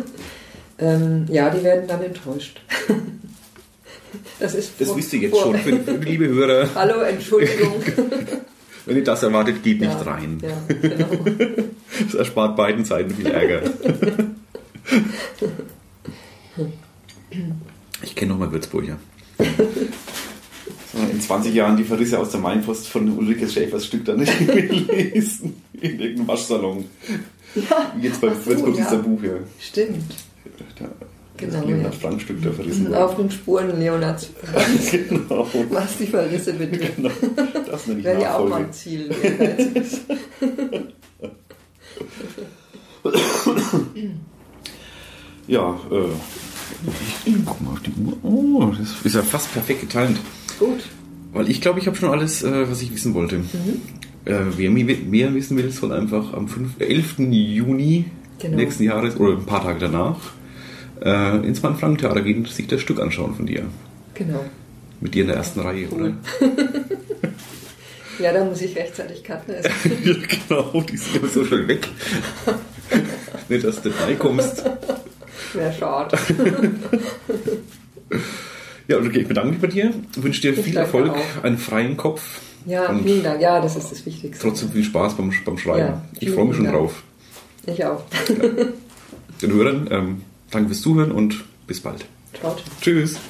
ähm, 0.88 1.26
ja, 1.30 1.50
die 1.50 1.64
werden 1.64 1.88
dann 1.88 2.04
enttäuscht. 2.04 2.62
das 4.40 4.54
ist 4.56 4.74
Das 4.80 4.96
wisst 4.96 5.14
ihr 5.14 5.20
jetzt 5.22 5.32
vor- 5.32 5.42
schon, 5.44 5.56
für, 5.56 5.78
für 5.80 5.98
die 5.98 6.10
liebe 6.12 6.28
Hörer. 6.28 6.68
Hallo, 6.76 7.00
Entschuldigung. 7.02 7.74
Wenn 8.86 8.98
ihr 8.98 9.04
das 9.04 9.24
erwartet, 9.24 9.63
geht 9.63 9.80
nicht 9.80 9.91
ja, 9.91 10.02
rein. 10.02 10.39
Ja, 10.41 10.76
genau. 10.82 11.08
Das 12.04 12.13
erspart 12.15 12.56
beiden 12.56 12.86
Seiten 12.86 13.12
viel 13.12 13.28
Ärger. 13.28 13.62
Ich 18.04 18.15
kenne 18.15 18.32
noch 18.32 18.39
mal 18.39 18.52
Würzburger. 18.52 18.98
In 21.12 21.22
20 21.22 21.54
Jahren 21.54 21.78
die 21.78 21.84
Verrisse 21.84 22.20
aus 22.20 22.32
der 22.32 22.41
Mainpost 22.41 22.88
von 22.88 23.10
Ulrike 23.17 23.48
Schäfers 23.48 23.86
Stück 23.86 24.06
dann 24.06 24.20
nicht 24.20 24.41
mehr 24.41 24.56
lesen. 24.63 25.62
In 25.74 26.00
irgendeinem 26.00 26.28
Waschsalon. 26.28 26.86
Ja, 27.56 27.94
Wie 27.96 28.08
jetzt 28.08 28.20
beim 28.20 28.34
ach 28.34 28.41
so, 28.44 28.50
Würzburg 28.50 28.78
ja. 28.78 28.96
Buch 28.96 29.22
hier. 29.22 29.44
Stimmt. 29.60 30.13
Da, 30.78 30.89
Genau, 31.41 31.54
das 31.54 31.65
Leonhard 31.65 31.93
ja. 31.93 31.99
Frank 31.99 32.21
Stück 32.21 32.41
da 32.41 32.51
verrissen. 32.51 32.93
Auf 32.93 33.15
den 33.15 33.32
Spuren 33.32 33.80
Leonards. 33.80 34.30
genau. 34.91 35.47
Was 35.69 35.97
die 35.97 36.08
Verrisse 36.08 36.54
betrifft. 36.54 36.95
genau. 36.95 37.10
Das 37.69 37.88
nenne 37.88 37.99
ich 37.99 38.06
Wäre 38.06 38.21
ja 38.21 38.38
auch 38.38 38.47
mal 38.47 38.63
ein 38.63 38.71
Ziel. 38.71 39.10
Ja, 45.47 45.80
äh, 45.91 46.06
ich 47.25 47.36
guck 47.45 47.62
mal 47.62 47.71
auf 47.71 47.82
die 47.82 47.91
Uhr. 48.01 48.17
Oh, 48.23 48.73
das 48.77 49.04
ist 49.04 49.15
ja 49.15 49.21
fast 49.21 49.51
perfekt 49.51 49.82
getimt. 49.82 50.19
Gut. 50.60 50.80
Weil 51.34 51.49
ich 51.49 51.62
glaube, 51.62 51.80
ich 51.80 51.88
habe 51.88 51.97
schon 51.97 52.10
alles, 52.10 52.43
äh, 52.43 52.69
was 52.69 52.82
ich 52.82 52.93
wissen 52.93 53.13
wollte. 53.13 53.39
Mhm. 53.39 53.82
Äh, 54.25 54.39
wer 54.56 54.69
mehr 54.69 55.34
wissen 55.34 55.58
will, 55.58 55.71
soll 55.71 55.91
einfach 55.91 56.34
am 56.34 56.47
5, 56.47 56.80
11. 56.80 57.19
Juni 57.19 58.06
Genau. 58.41 58.58
nächsten 58.58 58.84
Jahres 58.84 59.17
oder 59.17 59.34
ein 59.34 59.45
paar 59.45 59.62
Tage 59.62 59.80
danach 59.80 60.17
äh, 61.02 61.38
ins 61.46 61.62
Mann-Frank-Theater 61.62 62.22
gehen 62.22 62.40
und 62.40 62.50
sich 62.50 62.68
das 62.68 62.82
Stück 62.82 63.00
anschauen 63.00 63.36
von 63.36 63.46
dir. 63.46 63.64
Genau. 64.14 64.44
Mit 65.00 65.14
dir 65.16 65.22
in 65.22 65.28
der 65.28 65.38
ersten 65.38 65.60
Reihe, 65.62 65.88
Cool. 65.92 66.14
Ja, 68.20 68.32
da 68.32 68.44
muss 68.46 68.62
ich 68.62 68.76
rechtzeitig 68.76 69.24
cutten. 69.24 69.56
Also, 69.56 69.70
oder? 69.70 69.96
ja, 70.06 70.14
genau, 70.48 70.82
die 70.82 70.98
sind 70.98 71.16
immer 71.16 71.28
so 71.28 71.44
schnell 71.44 71.68
weg. 71.68 71.88
Nicht, 73.50 73.64
dass 73.64 73.82
du 73.82 73.90
dabei 73.90 74.14
kommst. 74.14 74.64
Wäre 75.54 75.74
schade. 75.74 76.16
Ja, 78.88 78.98
okay, 78.98 79.22
ich 79.22 79.28
bedanke 79.28 79.52
mich 79.52 79.62
bei 79.62 79.68
dir, 79.68 79.92
wünsche 80.18 80.42
dir 80.42 80.52
Ich 80.52 80.64
viel 80.66 80.78
Erfolg, 80.78 81.10
auch. 81.12 81.44
einen 81.44 81.58
freien 81.58 81.98
Kopf. 81.98 82.42
Ja, 82.66 82.90
und 82.90 83.04
vielen 83.04 83.24
Dank. 83.24 83.42
Ja, 83.42 83.60
das 83.60 83.76
ist 83.76 83.92
das 83.92 84.06
Wichtigste. 84.06 84.48
trotzdem 84.48 84.70
viel 84.72 84.84
Spaß 84.84 85.16
beim, 85.16 85.32
beim 85.44 85.58
Schreiben. 85.58 85.80
Ja, 85.80 86.02
ich 86.20 86.30
freue 86.30 86.46
mich 86.46 86.58
schon 86.58 86.66
Dank. 86.66 86.78
drauf. 86.78 87.02
Ich 87.66 87.84
auch. 87.86 88.04
Den 89.42 89.52
Hörern, 89.54 89.88
ähm, 89.90 90.22
danke 90.52 90.70
fürs 90.70 90.82
Zuhören 90.82 91.12
und 91.12 91.44
bis 91.68 91.82
bald. 91.82 92.06
Ciao. 92.40 92.56
Tschüss. 92.82 93.20